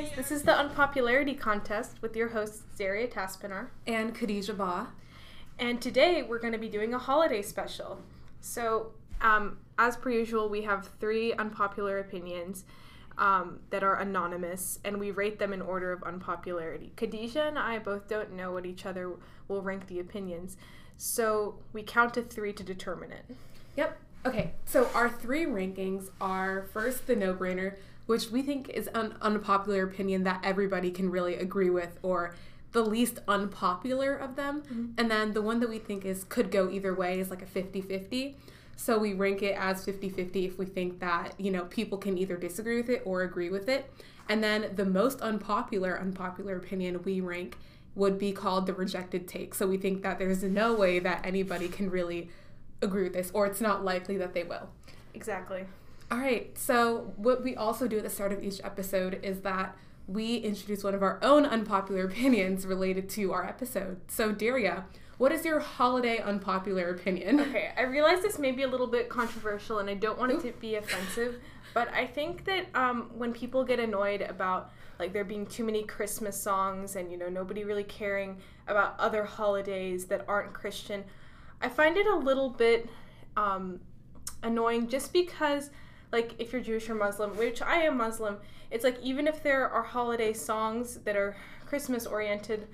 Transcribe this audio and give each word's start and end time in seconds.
Guys, 0.00 0.12
this 0.16 0.30
is 0.30 0.44
the 0.44 0.58
Unpopularity 0.58 1.34
Contest 1.34 2.00
with 2.00 2.16
your 2.16 2.28
hosts 2.28 2.62
Daria 2.78 3.06
Taspinar. 3.06 3.68
and 3.86 4.14
Khadijah 4.14 4.54
Ba. 4.54 4.88
And 5.58 5.82
today 5.82 6.22
we're 6.22 6.38
going 6.38 6.54
to 6.54 6.58
be 6.58 6.70
doing 6.70 6.94
a 6.94 6.98
holiday 6.98 7.42
special. 7.42 8.00
So, 8.40 8.92
um, 9.20 9.58
as 9.76 9.98
per 9.98 10.08
usual, 10.08 10.48
we 10.48 10.62
have 10.62 10.88
three 11.00 11.34
unpopular 11.34 11.98
opinions 11.98 12.64
um, 13.18 13.58
that 13.68 13.82
are 13.82 13.96
anonymous, 13.96 14.78
and 14.84 14.98
we 14.98 15.10
rate 15.10 15.38
them 15.38 15.52
in 15.52 15.60
order 15.60 15.92
of 15.92 16.02
unpopularity. 16.04 16.92
Khadijah 16.96 17.48
and 17.48 17.58
I 17.58 17.78
both 17.78 18.08
don't 18.08 18.32
know 18.32 18.52
what 18.52 18.64
each 18.64 18.86
other 18.86 19.12
will 19.48 19.60
rank 19.60 19.86
the 19.86 20.00
opinions, 20.00 20.56
so 20.96 21.56
we 21.74 21.82
count 21.82 22.14
to 22.14 22.22
three 22.22 22.54
to 22.54 22.62
determine 22.62 23.12
it. 23.12 23.36
Yep. 23.76 23.98
Okay, 24.24 24.52
so 24.64 24.88
our 24.94 25.10
three 25.10 25.44
rankings 25.44 26.08
are 26.22 26.68
first 26.72 27.06
the 27.06 27.16
no 27.16 27.34
brainer, 27.34 27.76
which 28.10 28.28
we 28.32 28.42
think 28.42 28.68
is 28.70 28.88
an 28.88 29.14
unpopular 29.22 29.84
opinion 29.84 30.24
that 30.24 30.40
everybody 30.42 30.90
can 30.90 31.08
really 31.08 31.36
agree 31.36 31.70
with, 31.70 31.96
or 32.02 32.34
the 32.72 32.82
least 32.82 33.20
unpopular 33.28 34.16
of 34.16 34.34
them. 34.34 34.62
Mm-hmm. 34.62 34.86
And 34.98 35.08
then 35.08 35.32
the 35.32 35.40
one 35.40 35.60
that 35.60 35.68
we 35.68 35.78
think 35.78 36.04
is 36.04 36.24
could 36.24 36.50
go 36.50 36.68
either 36.68 36.92
way 36.92 37.20
is 37.20 37.30
like 37.30 37.40
a 37.40 37.46
50 37.46 37.80
50. 37.80 38.36
So 38.74 38.98
we 38.98 39.12
rank 39.12 39.42
it 39.42 39.56
as 39.56 39.84
50 39.84 40.08
50 40.08 40.44
if 40.44 40.58
we 40.58 40.66
think 40.66 40.98
that, 40.98 41.34
you 41.38 41.52
know, 41.52 41.66
people 41.66 41.98
can 41.98 42.18
either 42.18 42.36
disagree 42.36 42.78
with 42.78 42.90
it 42.90 43.02
or 43.04 43.22
agree 43.22 43.48
with 43.48 43.68
it. 43.68 43.88
And 44.28 44.42
then 44.42 44.72
the 44.74 44.84
most 44.84 45.20
unpopular, 45.20 45.96
unpopular 45.96 46.56
opinion 46.56 47.04
we 47.04 47.20
rank 47.20 47.58
would 47.94 48.18
be 48.18 48.32
called 48.32 48.66
the 48.66 48.74
rejected 48.74 49.28
take. 49.28 49.54
So 49.54 49.68
we 49.68 49.76
think 49.76 50.02
that 50.02 50.18
there's 50.18 50.42
no 50.42 50.74
way 50.74 50.98
that 50.98 51.24
anybody 51.24 51.68
can 51.68 51.88
really 51.88 52.28
agree 52.82 53.04
with 53.04 53.12
this, 53.12 53.30
or 53.32 53.46
it's 53.46 53.60
not 53.60 53.84
likely 53.84 54.16
that 54.16 54.34
they 54.34 54.42
will. 54.42 54.68
Exactly. 55.14 55.64
All 56.10 56.18
right, 56.18 56.56
so 56.58 57.12
what 57.16 57.44
we 57.44 57.54
also 57.54 57.86
do 57.86 57.98
at 57.98 58.02
the 58.02 58.10
start 58.10 58.32
of 58.32 58.42
each 58.42 58.60
episode 58.64 59.20
is 59.22 59.42
that 59.42 59.76
we 60.08 60.38
introduce 60.38 60.82
one 60.82 60.92
of 60.92 61.04
our 61.04 61.20
own 61.22 61.46
unpopular 61.46 62.04
opinions 62.06 62.66
related 62.66 63.08
to 63.10 63.32
our 63.32 63.46
episode. 63.46 64.00
So, 64.08 64.32
Daria, 64.32 64.86
what 65.18 65.30
is 65.30 65.44
your 65.44 65.60
holiday 65.60 66.18
unpopular 66.18 66.90
opinion? 66.90 67.38
Okay, 67.40 67.70
I 67.76 67.82
realize 67.82 68.22
this 68.22 68.40
may 68.40 68.50
be 68.50 68.64
a 68.64 68.68
little 68.68 68.88
bit 68.88 69.08
controversial 69.08 69.78
and 69.78 69.88
I 69.88 69.94
don't 69.94 70.18
want 70.18 70.32
it 70.32 70.40
to 70.40 70.52
be 70.58 70.74
offensive, 70.74 71.36
but 71.74 71.88
I 71.94 72.06
think 72.06 72.44
that 72.46 72.66
um, 72.74 73.10
when 73.14 73.32
people 73.32 73.62
get 73.62 73.78
annoyed 73.78 74.22
about 74.22 74.72
like 74.98 75.12
there 75.12 75.24
being 75.24 75.46
too 75.46 75.62
many 75.62 75.84
Christmas 75.84 76.40
songs 76.40 76.96
and 76.96 77.10
you 77.10 77.18
know 77.18 77.28
nobody 77.28 77.64
really 77.64 77.84
caring 77.84 78.38
about 78.66 78.98
other 78.98 79.24
holidays 79.24 80.06
that 80.06 80.24
aren't 80.26 80.54
Christian, 80.54 81.04
I 81.60 81.68
find 81.68 81.96
it 81.96 82.06
a 82.06 82.16
little 82.16 82.50
bit 82.50 82.88
um, 83.36 83.78
annoying 84.42 84.88
just 84.88 85.12
because 85.12 85.70
like 86.12 86.34
if 86.38 86.52
you're 86.52 86.62
Jewish 86.62 86.88
or 86.88 86.94
Muslim, 86.94 87.36
which 87.36 87.62
I 87.62 87.82
am 87.82 87.96
Muslim, 87.96 88.38
it's 88.70 88.84
like 88.84 88.98
even 89.02 89.26
if 89.26 89.42
there 89.42 89.68
are 89.68 89.82
holiday 89.82 90.32
songs 90.32 90.96
that 91.04 91.16
are 91.16 91.36
Christmas 91.66 92.06
oriented, 92.06 92.66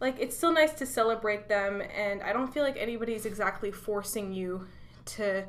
like 0.00 0.16
it's 0.18 0.36
still 0.36 0.52
nice 0.52 0.72
to 0.74 0.86
celebrate 0.86 1.48
them 1.48 1.82
and 1.94 2.22
I 2.22 2.32
don't 2.32 2.52
feel 2.52 2.64
like 2.64 2.76
anybody's 2.78 3.26
exactly 3.26 3.70
forcing 3.70 4.32
you 4.32 4.66
to, 5.06 5.44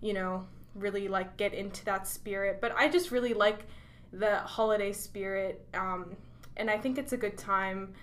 you 0.00 0.12
know, 0.12 0.46
really 0.74 1.08
like 1.08 1.36
get 1.36 1.54
into 1.54 1.84
that 1.86 2.06
spirit. 2.06 2.60
But 2.60 2.74
I 2.76 2.88
just 2.88 3.10
really 3.10 3.34
like 3.34 3.66
the 4.12 4.36
holiday 4.38 4.92
spirit. 4.92 5.66
Um, 5.74 6.16
and 6.56 6.70
I 6.70 6.78
think 6.78 6.98
it's 6.98 7.12
a 7.12 7.16
good 7.16 7.36
time. 7.36 7.94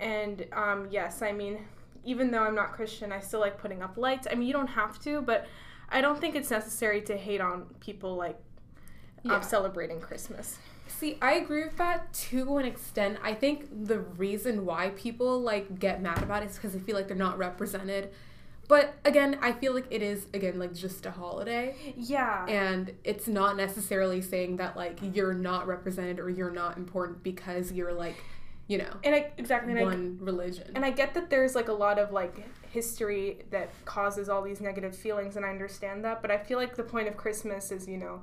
And 0.00 0.46
um, 0.52 0.88
yes, 0.90 1.22
I 1.22 1.32
mean, 1.32 1.58
even 2.04 2.30
though 2.30 2.42
I'm 2.42 2.54
not 2.54 2.72
Christian, 2.72 3.12
I 3.12 3.20
still 3.20 3.40
like 3.40 3.58
putting 3.58 3.82
up 3.82 3.96
lights. 3.96 4.26
I 4.30 4.34
mean, 4.34 4.46
you 4.46 4.52
don't 4.52 4.68
have 4.68 4.98
to, 5.00 5.22
but 5.22 5.46
I 5.94 6.00
don't 6.02 6.20
think 6.20 6.34
it's 6.34 6.50
necessary 6.50 7.00
to 7.02 7.16
hate 7.16 7.40
on 7.40 7.66
people 7.80 8.16
like 8.16 8.36
Yeah. 9.22 9.36
um, 9.36 9.42
celebrating 9.42 10.00
Christmas. 10.00 10.58
See, 10.88 11.16
I 11.22 11.34
agree 11.34 11.64
with 11.64 11.76
that 11.78 12.12
to 12.30 12.58
an 12.58 12.66
extent. 12.66 13.18
I 13.22 13.32
think 13.34 13.86
the 13.86 14.00
reason 14.00 14.66
why 14.66 14.90
people 14.90 15.40
like 15.40 15.78
get 15.78 16.02
mad 16.02 16.22
about 16.22 16.42
it 16.42 16.50
is 16.50 16.56
because 16.56 16.72
they 16.74 16.78
feel 16.78 16.94
like 16.96 17.08
they're 17.08 17.16
not 17.16 17.38
represented. 17.38 18.10
But 18.68 18.94
again, 19.04 19.38
I 19.42 19.52
feel 19.52 19.74
like 19.74 19.86
it 19.90 20.02
is 20.02 20.26
again 20.34 20.58
like 20.58 20.74
just 20.74 21.04
a 21.06 21.10
holiday. 21.10 21.74
Yeah. 21.96 22.44
and 22.48 22.92
it's 23.04 23.26
not 23.28 23.56
necessarily 23.56 24.20
saying 24.22 24.56
that 24.56 24.76
like 24.76 24.98
you're 25.14 25.34
not 25.34 25.66
represented 25.66 26.18
or 26.18 26.28
you're 26.30 26.50
not 26.50 26.76
important 26.76 27.22
because 27.22 27.72
you're 27.72 27.92
like 27.92 28.16
you 28.66 28.78
know 28.78 28.90
and 29.04 29.14
I 29.14 29.30
exactly 29.36 29.72
and 29.72 29.80
I, 29.80 29.84
one 29.84 30.18
religion. 30.20 30.70
and 30.74 30.84
I 30.84 30.90
get 30.90 31.14
that 31.14 31.28
there's 31.30 31.54
like 31.54 31.68
a 31.68 31.72
lot 31.72 31.98
of 31.98 32.12
like 32.12 32.46
history 32.74 33.38
that 33.50 33.70
causes 33.84 34.28
all 34.28 34.42
these 34.42 34.60
negative 34.60 34.96
feelings 34.96 35.36
and 35.36 35.46
I 35.46 35.50
understand 35.50 36.04
that, 36.04 36.20
but 36.20 36.32
I 36.32 36.38
feel 36.38 36.58
like 36.58 36.74
the 36.74 36.82
point 36.82 37.06
of 37.06 37.16
Christmas 37.16 37.70
is, 37.70 37.86
you 37.86 37.98
know, 37.98 38.22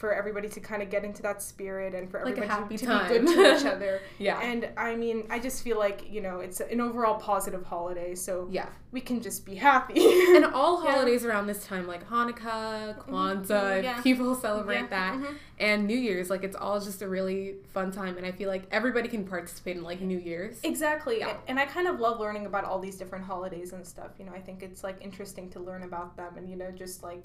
for 0.00 0.14
everybody 0.20 0.48
to 0.56 0.60
kind 0.60 0.82
of 0.84 0.88
get 0.94 1.02
into 1.08 1.20
that 1.28 1.38
spirit 1.42 1.94
and 1.94 2.10
for 2.10 2.18
everybody 2.20 2.40
to 2.78 2.86
time. 2.86 3.08
be 3.08 3.18
good 3.18 3.26
to 3.34 3.56
each 3.56 3.66
other. 3.74 3.92
yeah 4.26 4.40
And 4.50 4.60
I 4.88 4.90
mean, 5.02 5.18
I 5.34 5.38
just 5.38 5.58
feel 5.66 5.78
like, 5.86 5.98
you 6.14 6.22
know, 6.26 6.36
it's 6.46 6.60
an 6.74 6.80
overall 6.86 7.16
positive 7.30 7.64
holiday, 7.74 8.14
so 8.26 8.32
yeah 8.58 8.68
we 8.92 9.00
can 9.08 9.18
just 9.28 9.40
be 9.50 9.54
happy. 9.70 10.00
and 10.36 10.44
all 10.60 10.74
Yeah. 10.82 10.90
holidays 10.92 11.22
around 11.28 11.46
this 11.52 11.62
time 11.72 11.84
like 11.94 12.02
hanukkah 12.12 12.96
kwanzaa 13.04 13.82
Yeah. 13.88 14.00
people 14.08 14.34
celebrate 14.46 14.86
Yeah. 14.88 14.96
that 14.98 15.14
Mhm. 15.18 15.34
and 15.68 15.86
new 15.92 16.00
year's 16.08 16.28
like 16.34 16.44
it's 16.48 16.56
all 16.64 16.78
just 16.88 17.00
a 17.02 17.08
really 17.16 17.42
fun 17.76 17.88
time 18.00 18.14
and 18.18 18.24
i 18.30 18.32
feel 18.40 18.48
like 18.54 18.64
everybody 18.78 19.08
can 19.14 19.22
participate 19.34 19.76
in 19.80 19.84
like 19.90 20.00
new 20.12 20.18
year's 20.30 20.56
Exactly. 20.72 21.16
Yeah. 21.20 21.36
And 21.48 21.56
I 21.64 21.66
kind 21.76 21.86
of 21.92 21.94
love 22.06 22.16
learning 22.24 22.44
about 22.52 22.64
all 22.68 22.78
these 22.86 22.96
different 23.02 23.24
holidays 23.32 23.70
and 23.76 23.82
stuff. 23.94 24.10
You 24.18 24.24
know, 24.26 24.34
I 24.40 24.42
think 24.46 24.58
it's 24.68 24.82
like 24.88 24.96
interesting 25.08 25.46
to 25.54 25.58
learn 25.68 25.82
about 25.90 26.10
them 26.20 26.32
and, 26.38 26.44
you 26.52 26.56
know, 26.62 26.70
just 26.84 26.96
like 27.10 27.24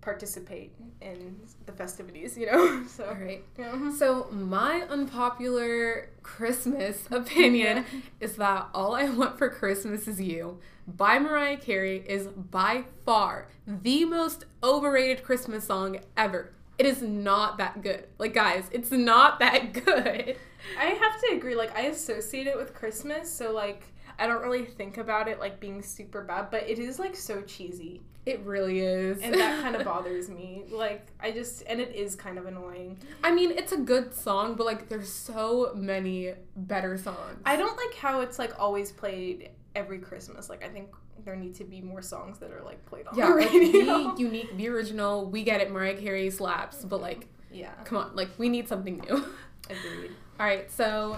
participate 0.00 0.72
in 1.00 1.36
the 1.66 1.72
festivities, 1.72 2.36
you 2.38 2.46
know? 2.46 2.84
So, 2.88 3.04
all 3.06 3.14
right 3.14 3.42
yeah. 3.58 3.92
So 3.96 4.28
my 4.30 4.82
unpopular 4.88 6.08
Christmas 6.22 7.06
opinion 7.10 7.84
Yeah. 7.92 8.00
is 8.20 8.36
that 8.36 8.68
All 8.74 8.94
I 8.94 9.08
Want 9.10 9.38
for 9.38 9.48
Christmas 9.48 10.06
Is 10.08 10.20
You 10.20 10.58
by 10.86 11.18
Mariah 11.18 11.56
Carey 11.58 12.04
is 12.08 12.28
by 12.28 12.84
far 13.04 13.48
the 13.66 14.04
most 14.04 14.44
overrated 14.62 15.22
Christmas 15.24 15.64
song 15.64 15.98
ever. 16.16 16.52
It 16.78 16.86
is 16.86 17.02
not 17.02 17.58
that 17.58 17.82
good. 17.82 18.04
Like 18.18 18.34
guys, 18.34 18.64
it's 18.70 18.90
not 18.92 19.38
that 19.40 19.72
good. 19.84 20.36
I 20.78 20.84
have 20.84 21.20
to 21.20 21.36
agree. 21.36 21.54
Like, 21.54 21.76
I 21.76 21.82
associate 21.82 22.46
it 22.48 22.56
with 22.56 22.74
Christmas, 22.74 23.32
so 23.32 23.52
like, 23.52 23.84
I 24.18 24.26
don't 24.26 24.42
really 24.42 24.64
think 24.64 24.98
about 24.98 25.28
it 25.28 25.38
like 25.40 25.60
being 25.60 25.82
super 25.82 26.22
bad, 26.22 26.50
but 26.50 26.68
it 26.68 26.78
is 26.78 26.98
like 26.98 27.14
so 27.14 27.40
cheesy, 27.42 28.02
It 28.26 28.40
really 28.40 28.80
is. 28.80 29.20
and 29.22 29.32
that 29.34 29.60
kind 29.62 29.76
of 29.76 29.84
bothers 29.92 30.28
me. 30.28 30.64
Like, 30.70 31.06
I 31.20 31.30
just, 31.30 31.62
and 31.68 31.80
it 31.80 31.94
is 31.94 32.14
kind 32.16 32.36
of 32.38 32.46
annoying. 32.46 32.98
I 33.22 33.32
mean, 33.32 33.52
it's 33.52 33.72
a 33.72 33.76
good 33.78 34.12
song, 34.12 34.54
but 34.54 34.66
like 34.66 34.88
there's 34.88 35.12
so 35.12 35.72
many 35.74 36.34
better 36.56 36.96
songs. 36.98 37.40
I 37.46 37.56
don't 37.56 37.76
like 37.76 37.94
how 37.94 38.20
it's 38.20 38.38
like 38.38 38.58
always 38.58 38.90
played 38.90 39.50
every 39.76 39.98
Christmas. 40.00 40.48
Like, 40.50 40.64
I 40.64 40.68
think 40.68 40.88
there 41.24 41.36
need 41.36 41.54
to 41.56 41.64
be 41.64 41.80
more 41.80 42.02
songs 42.02 42.38
that 42.38 42.50
are 42.52 42.62
like 42.62 42.84
played 42.86 43.06
on 43.06 43.16
yeah, 43.16 43.28
the 43.28 43.34
like 43.34 44.16
be 44.16 44.22
unique, 44.22 44.56
be 44.56 44.68
original. 44.68 45.26
We 45.30 45.42
get 45.44 45.60
it, 45.60 45.70
Mariah 45.70 45.96
Carey 45.96 46.30
slaps, 46.30 46.84
but 46.84 47.00
like, 47.00 47.26
yeah, 47.52 47.72
come 47.84 47.98
on, 47.98 48.16
like 48.16 48.30
we 48.38 48.48
need 48.48 48.68
something 48.68 48.98
new. 48.98 49.24
agreed. 49.68 50.10
All 50.40 50.46
right, 50.46 50.70
so 50.70 51.16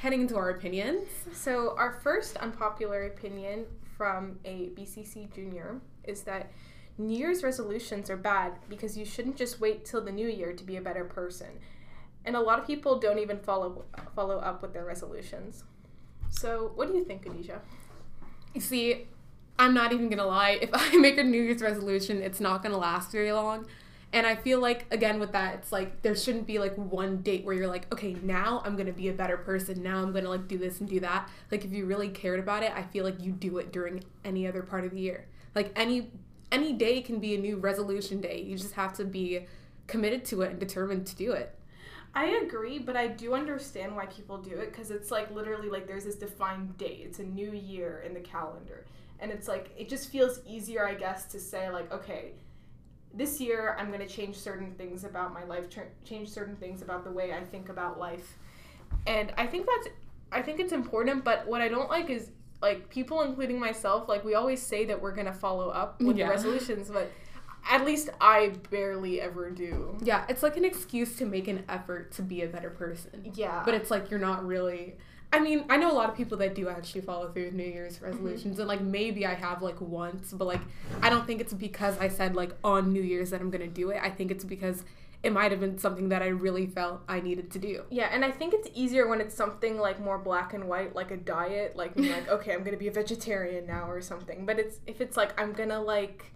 heading 0.00 0.22
into 0.22 0.36
our 0.36 0.48
opinions. 0.48 1.08
So, 1.34 1.74
our 1.76 2.00
first 2.02 2.38
unpopular 2.38 3.04
opinion 3.04 3.66
from 3.98 4.38
a 4.46 4.70
BCC 4.70 5.32
junior 5.34 5.78
is 6.04 6.22
that 6.22 6.50
New 6.96 7.18
Year's 7.18 7.42
resolutions 7.42 8.08
are 8.08 8.16
bad 8.16 8.54
because 8.70 8.96
you 8.96 9.04
shouldn't 9.04 9.36
just 9.36 9.60
wait 9.60 9.84
till 9.84 10.02
the 10.02 10.10
new 10.10 10.26
year 10.26 10.54
to 10.54 10.64
be 10.64 10.76
a 10.76 10.80
better 10.80 11.04
person. 11.04 11.48
And 12.24 12.34
a 12.34 12.40
lot 12.40 12.58
of 12.58 12.66
people 12.66 12.98
don't 12.98 13.18
even 13.18 13.38
follow 13.40 13.84
follow 14.16 14.38
up 14.38 14.62
with 14.62 14.72
their 14.72 14.86
resolutions. 14.86 15.64
So, 16.30 16.72
what 16.76 16.88
do 16.88 16.94
you 16.94 17.04
think, 17.04 17.24
Khadijah? 17.24 17.60
You 18.54 18.60
see, 18.62 19.06
I'm 19.58 19.74
not 19.74 19.92
even 19.92 20.08
gonna 20.08 20.24
lie. 20.24 20.58
If 20.62 20.70
I 20.72 20.96
make 20.96 21.18
a 21.18 21.22
New 21.22 21.42
Year's 21.42 21.60
resolution, 21.60 22.22
it's 22.22 22.40
not 22.40 22.62
gonna 22.62 22.78
last 22.78 23.12
very 23.12 23.32
long. 23.32 23.66
And 24.12 24.26
I 24.26 24.34
feel 24.34 24.60
like 24.60 24.86
again 24.90 25.20
with 25.20 25.32
that, 25.32 25.54
it's 25.54 25.70
like 25.70 26.02
there 26.02 26.16
shouldn't 26.16 26.46
be 26.46 26.58
like 26.58 26.74
one 26.74 27.18
date 27.18 27.44
where 27.44 27.54
you're 27.54 27.68
like, 27.68 27.92
okay, 27.92 28.16
now 28.22 28.60
I'm 28.64 28.76
gonna 28.76 28.92
be 28.92 29.08
a 29.08 29.12
better 29.12 29.36
person. 29.36 29.82
Now 29.82 29.98
I'm 30.02 30.12
gonna 30.12 30.28
like 30.28 30.48
do 30.48 30.58
this 30.58 30.80
and 30.80 30.88
do 30.88 31.00
that. 31.00 31.28
Like 31.50 31.64
if 31.64 31.72
you 31.72 31.86
really 31.86 32.08
cared 32.08 32.40
about 32.40 32.62
it, 32.62 32.72
I 32.74 32.82
feel 32.82 33.04
like 33.04 33.22
you 33.22 33.32
do 33.32 33.58
it 33.58 33.72
during 33.72 34.02
any 34.24 34.46
other 34.46 34.62
part 34.62 34.84
of 34.84 34.90
the 34.90 35.00
year. 35.00 35.26
Like 35.54 35.72
any 35.76 36.10
any 36.50 36.72
day 36.72 37.00
can 37.02 37.20
be 37.20 37.36
a 37.36 37.38
new 37.38 37.56
resolution 37.56 38.20
day. 38.20 38.42
You 38.42 38.56
just 38.56 38.74
have 38.74 38.92
to 38.94 39.04
be 39.04 39.46
committed 39.86 40.24
to 40.26 40.42
it 40.42 40.50
and 40.50 40.58
determined 40.58 41.06
to 41.06 41.16
do 41.16 41.32
it. 41.32 41.56
I 42.12 42.26
agree, 42.44 42.80
but 42.80 42.96
I 42.96 43.06
do 43.06 43.34
understand 43.34 43.94
why 43.94 44.06
people 44.06 44.38
do 44.38 44.58
it 44.58 44.72
because 44.72 44.90
it's 44.90 45.12
like 45.12 45.30
literally 45.30 45.68
like 45.68 45.86
there's 45.86 46.04
this 46.04 46.16
defined 46.16 46.76
date. 46.76 47.02
It's 47.04 47.20
a 47.20 47.24
new 47.24 47.52
year 47.52 48.02
in 48.04 48.14
the 48.14 48.20
calendar. 48.20 48.84
And 49.20 49.30
it's 49.30 49.46
like 49.46 49.70
it 49.76 49.88
just 49.88 50.10
feels 50.10 50.40
easier, 50.46 50.84
I 50.84 50.94
guess, 50.94 51.26
to 51.26 51.38
say 51.38 51.70
like, 51.70 51.92
okay, 51.92 52.32
this 53.14 53.40
year 53.40 53.76
I'm 53.78 53.88
going 53.88 54.00
to 54.00 54.06
change 54.06 54.36
certain 54.36 54.72
things 54.74 55.04
about 55.04 55.32
my 55.34 55.44
life, 55.44 55.68
ch- 55.68 55.78
change 56.08 56.28
certain 56.28 56.56
things 56.56 56.82
about 56.82 57.04
the 57.04 57.10
way 57.10 57.32
I 57.32 57.42
think 57.44 57.68
about 57.68 57.98
life. 57.98 58.36
And 59.06 59.32
I 59.36 59.46
think 59.46 59.66
that's 59.66 59.88
I 60.32 60.42
think 60.42 60.60
it's 60.60 60.72
important, 60.72 61.24
but 61.24 61.46
what 61.48 61.60
I 61.60 61.68
don't 61.68 61.88
like 61.90 62.08
is 62.08 62.30
like 62.62 62.88
people 62.88 63.22
including 63.22 63.58
myself, 63.58 64.08
like 64.08 64.24
we 64.24 64.34
always 64.34 64.62
say 64.62 64.84
that 64.84 65.00
we're 65.00 65.14
going 65.14 65.26
to 65.26 65.32
follow 65.32 65.70
up 65.70 66.00
with 66.00 66.16
Yeah. 66.16 66.26
the 66.26 66.30
resolutions, 66.30 66.88
but 66.90 67.10
at 67.68 67.84
least 67.84 68.10
I 68.20 68.52
barely 68.70 69.20
ever 69.20 69.50
do. 69.50 69.98
Yeah, 70.02 70.24
it's 70.28 70.42
like 70.42 70.56
an 70.56 70.64
excuse 70.64 71.16
to 71.16 71.26
make 71.26 71.48
an 71.48 71.64
effort 71.68 72.12
to 72.12 72.22
be 72.22 72.42
a 72.42 72.46
better 72.46 72.70
person. 72.70 73.32
Yeah. 73.34 73.62
But 73.64 73.74
it's 73.74 73.90
like 73.90 74.10
you're 74.10 74.20
not 74.20 74.46
really. 74.46 74.96
I 75.32 75.38
mean, 75.38 75.64
I 75.68 75.76
know 75.76 75.90
a 75.90 75.94
lot 75.94 76.08
of 76.08 76.16
people 76.16 76.38
that 76.38 76.54
do 76.54 76.68
actually 76.68 77.02
follow 77.02 77.30
through 77.30 77.46
with 77.46 77.54
New 77.54 77.64
Year's 77.64 77.96
mm-hmm. 77.96 78.06
resolutions, 78.06 78.58
and 78.58 78.66
like 78.66 78.80
maybe 78.80 79.24
I 79.24 79.34
have 79.34 79.62
like 79.62 79.80
once, 79.80 80.32
but 80.32 80.46
like 80.46 80.60
I 81.02 81.10
don't 81.10 81.26
think 81.26 81.40
it's 81.40 81.52
because 81.52 81.96
I 81.98 82.08
said 82.08 82.34
like 82.34 82.52
on 82.64 82.92
New 82.92 83.02
Year's 83.02 83.30
that 83.30 83.40
I'm 83.40 83.50
gonna 83.50 83.68
do 83.68 83.90
it. 83.90 84.00
I 84.02 84.10
think 84.10 84.30
it's 84.30 84.44
because 84.44 84.84
it 85.22 85.32
might 85.32 85.50
have 85.50 85.60
been 85.60 85.78
something 85.78 86.08
that 86.08 86.22
I 86.22 86.28
really 86.28 86.66
felt 86.66 87.02
I 87.06 87.20
needed 87.20 87.50
to 87.52 87.58
do. 87.58 87.84
Yeah, 87.90 88.08
and 88.10 88.24
I 88.24 88.30
think 88.30 88.54
it's 88.54 88.68
easier 88.74 89.06
when 89.06 89.20
it's 89.20 89.34
something 89.34 89.78
like 89.78 90.00
more 90.00 90.18
black 90.18 90.54
and 90.54 90.64
white, 90.64 90.96
like 90.96 91.10
a 91.10 91.16
diet, 91.16 91.76
like 91.76 91.94
being 91.94 92.10
like, 92.10 92.28
okay, 92.30 92.54
I'm 92.54 92.64
gonna 92.64 92.76
be 92.76 92.88
a 92.88 92.92
vegetarian 92.92 93.66
now 93.66 93.88
or 93.88 94.00
something. 94.00 94.46
But 94.46 94.58
it's 94.58 94.78
if 94.86 95.00
it's 95.00 95.16
like 95.16 95.38
I'm 95.40 95.52
gonna 95.52 95.80
like 95.80 96.32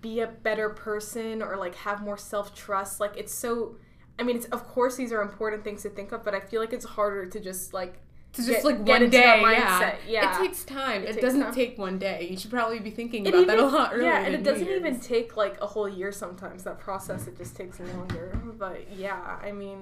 be 0.00 0.20
a 0.20 0.26
better 0.26 0.70
person 0.70 1.42
or 1.42 1.56
like 1.56 1.74
have 1.74 2.02
more 2.02 2.18
self 2.18 2.54
trust, 2.54 3.00
like 3.00 3.16
it's 3.16 3.34
so. 3.34 3.76
I 4.20 4.22
mean, 4.22 4.36
it's 4.36 4.46
of 4.46 4.62
course 4.68 4.94
these 4.96 5.12
are 5.12 5.22
important 5.22 5.64
things 5.64 5.82
to 5.82 5.90
think 5.90 6.12
of, 6.12 6.22
but 6.24 6.34
I 6.34 6.40
feel 6.40 6.60
like 6.60 6.72
it's 6.72 6.84
harder 6.84 7.26
to 7.26 7.40
just 7.40 7.72
like 7.74 7.94
To 8.34 8.42
just 8.42 8.48
Get- 8.62 8.64
like 8.64 8.78
one 8.86 9.10
day, 9.10 9.40
yeah. 9.42 9.96
yeah. 10.06 10.22
It 10.34 10.38
takes 10.46 10.62
time. 10.64 11.02
It 11.02 11.08
It, 11.08 11.12
takes 11.14 11.22
doesn't 11.26 11.40
time. 11.40 11.54
take 11.54 11.72
one 11.78 11.98
day. 11.98 12.28
You 12.30 12.36
should 12.40 12.50
probably 12.58 12.78
be 12.78 12.90
thinking 13.00 13.26
It 13.26 13.34
about 13.34 13.46
that 13.48 13.58
a 13.58 13.66
lot 13.66 13.90
earlier. 13.92 14.06
Yeah, 14.10 14.24
and 14.26 14.32
it 14.38 14.44
doesn't 14.44 14.66
New 14.68 14.76
even 14.76 15.00
take 15.00 15.36
like 15.36 15.56
a 15.60 15.66
whole 15.66 15.88
year 15.88 16.12
sometimes. 16.12 16.62
That 16.62 16.78
process 16.78 17.26
it 17.26 17.36
just 17.36 17.56
takes 17.56 17.80
longer. 17.80 18.26
But 18.58 18.78
yeah, 19.04 19.38
I 19.42 19.50
mean, 19.62 19.78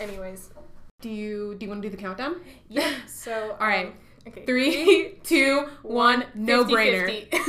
anyways, 0.00 0.50
Do 1.00 1.08
you 1.08 1.54
do 1.56 1.64
you 1.64 1.70
want 1.70 1.80
to 1.82 1.88
do 1.88 1.96
the 1.96 2.02
countdown? 2.02 2.34
yeah. 2.68 2.92
So 3.06 3.56
All 3.60 3.66
right. 3.74 3.86
um, 3.86 3.94
okay, 4.28 4.44
Three, 4.44 5.18
two, 5.32 5.52
one, 5.82 6.18
no 6.34 6.64
brainer. 6.64 7.06
50-50. 7.08 7.42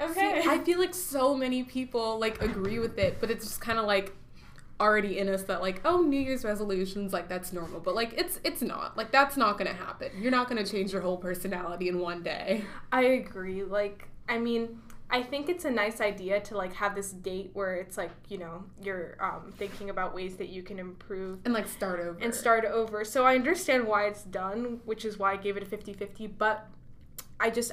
okay. 0.00 0.42
See, 0.42 0.48
I 0.48 0.58
feel 0.64 0.78
like 0.78 0.94
so 0.94 1.34
many 1.36 1.62
people 1.64 2.18
like 2.18 2.42
agree 2.42 2.78
with 2.78 2.98
it, 2.98 3.18
but 3.20 3.30
it's 3.30 3.44
just 3.46 3.60
kind 3.60 3.78
of 3.78 3.84
like 3.86 4.12
already 4.80 5.18
in 5.18 5.28
us 5.28 5.42
that 5.44 5.60
like 5.62 5.80
oh 5.84 6.00
New 6.02 6.20
Year's 6.20 6.44
resolutions 6.44 7.12
like 7.12 7.28
that's 7.28 7.52
normal, 7.52 7.80
but 7.80 7.94
like 7.94 8.12
it's 8.14 8.40
it's 8.44 8.62
not 8.62 8.96
like 8.96 9.12
that's 9.12 9.36
not 9.36 9.58
gonna 9.58 9.72
happen. 9.72 10.10
You're 10.20 10.30
not 10.32 10.48
gonna 10.48 10.66
change 10.66 10.92
your 10.92 11.02
whole 11.02 11.16
personality 11.16 11.88
in 11.88 11.98
one 11.98 12.22
day. 12.22 12.64
I 12.92 13.02
agree. 13.02 13.62
Like, 13.62 14.08
I 14.28 14.38
mean, 14.38 14.80
I 15.10 15.22
think 15.22 15.48
it's 15.48 15.64
a 15.64 15.70
nice 15.70 16.00
idea 16.00 16.40
to 16.40 16.56
like 16.56 16.72
have 16.74 16.94
this 16.94 17.12
date 17.12 17.50
where 17.52 17.76
it's 17.76 17.96
like 17.96 18.10
you 18.28 18.38
know 18.38 18.64
you're 18.82 19.16
um, 19.20 19.52
thinking 19.56 19.90
about 19.90 20.14
ways 20.14 20.36
that 20.38 20.48
you 20.48 20.62
can 20.62 20.78
improve 20.78 21.38
And 21.44 21.54
like 21.54 21.68
start 21.68 22.00
over 22.00 22.18
and 22.20 22.34
start 22.34 22.64
over. 22.64 23.04
So 23.04 23.24
I 23.24 23.34
understand 23.36 23.86
why 23.86 24.06
it's 24.06 24.24
done, 24.24 24.80
which 24.84 25.04
is 25.04 25.18
why 25.18 25.32
I 25.32 25.36
gave 25.36 25.56
it 25.56 25.62
a 25.62 25.66
50-50, 25.66 26.32
but 26.36 26.66
I 27.38 27.50
just 27.50 27.72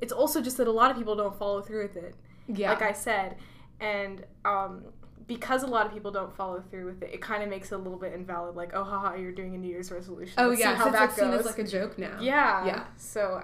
it's 0.00 0.12
also 0.12 0.40
just 0.42 0.56
that 0.56 0.66
a 0.66 0.72
lot 0.72 0.90
of 0.90 0.96
people 0.96 1.14
don't 1.14 1.38
follow 1.38 1.60
through 1.62 1.82
with 1.82 1.96
it. 1.96 2.16
Yeah, 2.48 2.70
Like 2.70 2.82
I 2.82 2.92
said, 2.92 3.36
and 3.80 4.24
um 4.44 4.84
because 5.26 5.62
a 5.62 5.66
lot 5.66 5.86
of 5.86 5.92
people 5.92 6.10
don't 6.10 6.34
follow 6.36 6.62
through 6.70 6.86
with 6.86 7.02
it, 7.02 7.10
it 7.14 7.20
kind 7.20 7.42
of 7.42 7.48
makes 7.48 7.72
it 7.72 7.74
a 7.74 7.78
little 7.78 7.98
bit 7.98 8.12
invalid. 8.12 8.56
Like, 8.56 8.72
oh, 8.74 8.84
haha, 8.84 9.14
you're 9.14 9.32
doing 9.32 9.54
a 9.54 9.58
New 9.58 9.68
Year's 9.68 9.90
resolution. 9.90 10.34
oh 10.38 10.48
Let's 10.48 10.60
yeah, 10.60 10.72
see 10.72 10.78
how 10.78 10.90
that 10.90 11.18
as 11.18 11.46
like 11.46 11.58
a 11.58 11.64
joke 11.66 11.98
now. 11.98 12.18
yeah, 12.20 12.66
Yeah. 12.66 12.84
So, 12.96 13.42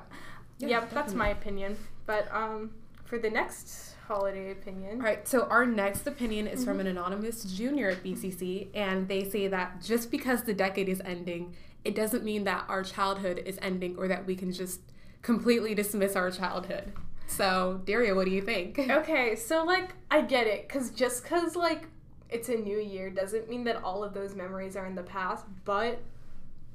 Yeah, 0.58 0.68
yeah, 0.68 0.84
that's 0.92 1.14
my 1.14 1.28
opinion. 1.28 1.76
But 2.06 2.28
um, 2.32 2.72
for 3.04 3.18
the 3.18 3.30
next 3.30 3.94
holiday 4.06 4.50
opinion, 4.50 4.98
All 5.00 5.06
right, 5.06 5.26
so 5.26 5.44
our 5.44 5.64
next 5.64 6.06
opinion 6.06 6.46
is 6.46 6.60
Mm-hmm. 6.60 6.68
from 6.68 6.80
an 6.80 6.86
anonymous 6.88 7.44
junior 7.44 7.90
at 7.90 8.02
BCC, 8.04 8.68
and 8.74 9.08
they 9.08 9.28
say 9.28 9.48
that 9.48 9.80
just 9.82 10.10
because 10.10 10.42
the 10.42 10.52
decade 10.54 10.88
is 10.88 11.00
ending, 11.04 11.54
it 11.84 11.94
doesn't 11.94 12.24
mean 12.24 12.44
that 12.44 12.64
our 12.68 12.82
childhood 12.82 13.42
is 13.46 13.58
ending 13.62 13.96
or 13.96 14.06
that 14.08 14.26
we 14.26 14.36
can 14.36 14.52
just 14.52 14.80
completely 15.22 15.74
dismiss 15.74 16.14
our 16.16 16.30
childhood. 16.30 16.92
So, 17.30 17.80
Daria, 17.84 18.14
what 18.14 18.24
do 18.24 18.32
you 18.32 18.42
think? 18.42 18.78
Okay, 18.90 19.36
so 19.36 19.64
like 19.64 19.94
I 20.10 20.20
get 20.22 20.46
it, 20.48 20.68
cause 20.68 20.90
just 20.90 21.24
cause 21.24 21.54
like 21.54 21.86
it's 22.28 22.48
a 22.48 22.56
new 22.56 22.78
year 22.78 23.08
doesn't 23.08 23.48
mean 23.48 23.64
that 23.64 23.82
all 23.84 24.02
of 24.02 24.12
those 24.14 24.34
memories 24.34 24.76
are 24.76 24.86
in 24.86 24.96
the 24.96 25.04
past, 25.04 25.44
but 25.64 26.00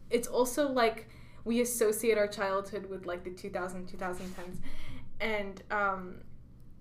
it's 0.10 0.28
also 0.28 0.70
like 0.70 1.10
we 1.44 1.60
associate 1.62 2.18
our 2.18 2.28
childhood 2.28 2.90
with 2.90 3.06
like 3.06 3.24
the 3.26 3.32
2000 3.32 3.86
2010s, 3.88 4.58
and 5.20 5.62
um, 5.72 6.16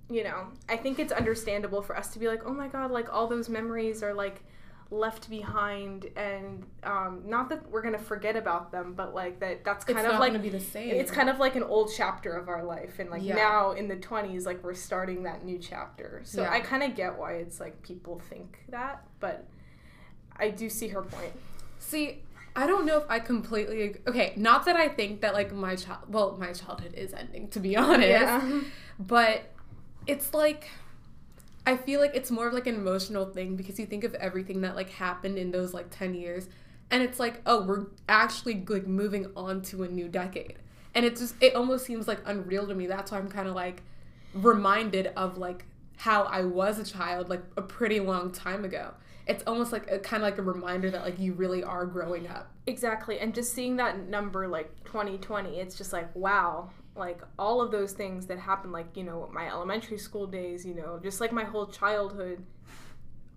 you 0.09 0.23
know 0.23 0.47
I 0.69 0.77
think 0.77 1.01
it's 1.01 1.13
understandable 1.13 1.83
for 1.83 1.97
us 1.97 2.13
to 2.13 2.21
be 2.21 2.29
like, 2.29 2.47
oh 2.47 2.55
my 2.55 2.69
god, 2.69 2.93
like 2.93 3.13
all 3.13 3.27
those 3.27 3.49
memories 3.49 4.05
are 4.05 4.15
like 4.15 4.45
left 4.91 5.29
behind, 5.31 6.07
and 6.17 6.65
um, 6.85 7.23
not 7.27 7.49
that 7.49 7.69
we're 7.71 7.83
gonna 7.83 7.99
forget 7.99 8.37
about 8.37 8.71
them, 8.71 8.95
but 8.95 9.15
like 9.15 9.41
that 9.41 9.65
that's 9.65 9.85
It's 9.85 9.93
kind 9.95 10.07
not 10.07 10.15
of 10.15 10.21
like 10.21 10.33
to 10.35 10.39
be 10.39 10.49
the 10.51 10.61
same. 10.61 10.91
it's 10.95 11.11
kind 11.11 11.29
of 11.29 11.39
like 11.39 11.57
an 11.57 11.63
old 11.63 11.91
chapter 11.97 12.33
of 12.33 12.49
our 12.49 12.63
life 12.63 12.99
and 12.99 13.11
like 13.11 13.23
Yeah. 13.23 13.35
now 13.35 13.73
in 13.73 13.89
the 13.89 13.97
20s 13.97 14.47
like 14.47 14.63
we're 14.63 14.75
starting 14.75 15.23
that 15.25 15.45
new 15.45 15.59
chapter 15.59 16.21
so 16.25 16.43
Yeah. 16.43 16.51
i 16.53 16.61
kind 16.61 16.83
of 16.83 16.95
get 16.95 17.19
why 17.19 17.33
it's 17.35 17.59
like 17.61 17.83
people 17.83 18.21
think 18.31 18.59
that 18.69 19.03
but 19.21 19.47
i 20.37 20.51
do 20.51 20.69
see 20.69 20.89
her 20.89 21.03
point 21.03 21.33
See, 21.81 22.23
I 22.57 22.67
don't 22.67 22.87
know 22.87 22.97
if 22.99 23.05
I 23.11 23.19
completely 23.19 23.83
ag- 23.83 24.01
okay. 24.07 24.33
Not 24.37 24.65
that 24.65 24.77
I 24.77 24.89
think 24.89 25.21
that 25.21 25.35
like 25.35 25.53
my 25.53 25.77
child, 25.77 25.99
well, 26.09 26.37
my 26.41 26.53
childhood 26.53 26.95
is 26.95 27.13
ending 27.13 27.49
to 27.49 27.61
be 27.61 27.77
honest, 27.77 28.09
yeah. 28.09 28.61
but 28.99 29.53
it's 30.07 30.33
like 30.33 30.69
I 31.67 31.77
feel 31.77 32.01
like 32.01 32.15
it's 32.15 32.31
more 32.31 32.49
of 32.49 32.55
like 32.55 32.67
an 32.67 32.75
emotional 32.75 33.27
thing 33.27 33.57
because 33.57 33.79
you 33.79 33.87
think 33.87 34.05
of 34.05 34.15
everything 34.15 34.61
that 34.63 34.77
like 34.77 34.91
happened 34.91 35.39
in 35.39 35.51
those 35.51 35.73
like 35.73 35.87
10 35.91 36.15
years 36.15 36.49
and 36.91 37.03
it's 37.03 37.19
like 37.19 37.41
oh 37.47 37.63
we're 37.63 37.87
actually 38.09 38.65
like 38.69 38.87
moving 38.87 39.31
on 39.37 39.63
to 39.63 39.83
a 39.83 39.89
new 39.89 40.09
decade. 40.09 40.57
And 40.95 41.05
it 41.05 41.17
just 41.17 41.35
it 41.41 41.55
almost 41.55 41.87
seems 41.87 42.07
like 42.07 42.21
unreal 42.27 42.67
to 42.67 42.75
me. 42.75 42.87
That's 42.87 43.11
why 43.11 43.19
i'm 43.19 43.29
kind 43.29 43.49
of 43.49 43.55
like 43.55 43.83
reminded 44.35 45.09
of 45.17 45.39
like 45.39 45.65
how 45.97 46.25
i 46.25 46.43
was 46.43 46.81
a 46.81 46.85
child 46.85 47.29
like 47.29 47.43
a 47.57 47.63
pretty 47.63 48.01
long 48.01 48.31
time 48.31 48.65
ago. 48.65 48.93
It's 49.27 49.43
almost 49.47 49.73
like 49.73 49.91
a 49.91 49.99
kind 49.99 50.23
of 50.23 50.29
like 50.29 50.39
a 50.39 50.43
reminder 50.43 50.91
that 50.91 51.03
like 51.03 51.19
you 51.19 51.33
really 51.33 51.65
are 51.65 51.87
growing 51.87 52.29
up. 52.29 52.53
Exactly 52.67 53.19
and 53.19 53.35
just 53.35 53.55
seeing 53.55 53.77
that 53.77 54.09
number 54.09 54.47
like 54.47 54.85
2020 54.85 55.61
it's 55.61 55.77
just 55.77 55.93
like 55.95 56.15
wow 56.15 56.71
like 56.97 57.21
all 57.39 57.61
of 57.61 57.71
those 57.71 57.93
things 57.93 58.27
that 58.27 58.39
happened 58.39 58.73
like 58.73 58.97
you 58.97 59.03
know 59.03 59.29
my 59.33 59.49
elementary 59.49 59.99
school 59.99 60.27
days 60.27 60.65
you 60.65 60.75
know 60.75 61.01
just 61.03 61.21
like 61.21 61.33
my 61.33 61.45
whole 61.45 61.67
childhood 61.67 62.45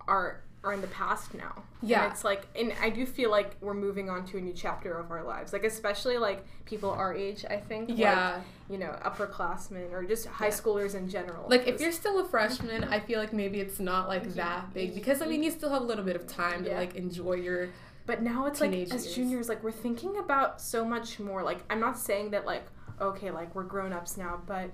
are 0.07 0.41
are 0.63 0.73
in 0.73 0.81
the 0.81 0.87
past 0.87 1.33
now 1.33 1.63
Yeah. 1.81 2.03
and 2.03 2.11
it's 2.11 2.23
like 2.23 2.45
and 2.59 2.73
i 2.81 2.89
do 2.89 3.05
feel 3.05 3.29
like 3.31 3.55
we're 3.61 3.73
moving 3.75 4.09
on 4.09 4.25
to 4.27 4.37
a 4.37 4.41
new 4.41 4.53
chapter 4.53 4.97
of 4.97 5.11
our 5.11 5.23
lives 5.23 5.53
like 5.53 5.63
especially 5.63 6.17
like 6.17 6.45
people 6.65 6.89
our 6.89 7.13
age 7.13 7.45
i 7.49 7.57
think 7.57 7.89
like, 7.89 7.97
Yeah. 7.97 8.41
you 8.69 8.77
know 8.77 8.97
upperclassmen 9.05 9.91
or 9.91 10.03
just 10.03 10.25
high 10.27 10.47
Yeah. 10.47 10.51
schoolers 10.53 10.95
in 10.95 11.09
general 11.09 11.45
like 11.49 11.67
if 11.67 11.79
you're 11.79 11.91
still 11.91 12.19
a 12.19 12.25
freshman 12.27 12.83
i 12.85 12.99
feel 12.99 13.19
like 13.19 13.33
maybe 13.33 13.59
it's 13.59 13.79
not 13.79 14.07
like 14.07 14.33
that 14.35 14.73
big 14.73 14.93
because 14.95 15.21
i 15.21 15.25
mean 15.27 15.43
you 15.43 15.51
still 15.51 15.69
have 15.69 15.81
a 15.83 15.85
little 15.85 16.05
bit 16.05 16.15
of 16.15 16.25
time 16.27 16.63
to 16.63 16.69
Yeah. 16.71 16.79
like 16.79 16.95
enjoy 16.95 17.33
your 17.33 17.69
But 18.07 18.21
now 18.21 18.45
it's 18.47 18.61
like 18.61 18.73
as 18.73 19.13
juniors, 19.13 19.49
like 19.49 19.61
we're 19.63 19.71
thinking 19.85 20.17
about 20.17 20.61
so 20.61 20.85
much 20.85 21.19
more. 21.19 21.43
Like 21.43 21.59
I'm 21.69 21.81
not 21.81 21.99
saying 21.99 22.31
that 22.31 22.45
like 22.45 22.63
okay, 23.01 23.31
like 23.31 23.53
we're 23.55 23.63
grown 23.63 23.93
ups 23.93 24.17
now, 24.17 24.41
but 24.45 24.71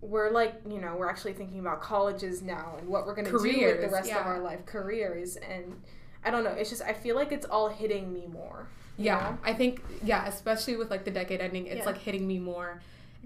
we're 0.00 0.30
like 0.30 0.54
you 0.68 0.80
know 0.80 0.96
we're 0.96 1.08
actually 1.08 1.32
thinking 1.32 1.60
about 1.60 1.80
colleges 1.80 2.42
now 2.42 2.74
and 2.78 2.88
what 2.88 3.06
we're 3.06 3.14
gonna 3.14 3.30
do 3.30 3.36
with 3.36 3.80
the 3.80 3.88
rest 3.88 4.10
of 4.10 4.26
our 4.26 4.40
life, 4.40 4.64
careers, 4.66 5.36
and 5.36 5.80
I 6.24 6.30
don't 6.30 6.44
know. 6.44 6.50
It's 6.50 6.70
just 6.70 6.82
I 6.82 6.92
feel 6.92 7.14
like 7.16 7.32
it's 7.32 7.46
all 7.46 7.68
hitting 7.68 8.12
me 8.12 8.26
more. 8.26 8.66
Yeah, 8.96 9.14
know? 9.20 9.38
I 9.44 9.54
think 9.54 9.82
yeah, 10.04 10.26
especially 10.26 10.76
with 10.76 10.90
like 10.90 11.04
the 11.04 11.10
decade 11.10 11.40
ending, 11.40 11.66
it's 11.66 11.78
Yeah. 11.78 11.86
like 11.86 11.98
hitting 11.98 12.26
me 12.26 12.38
more. 12.38 12.80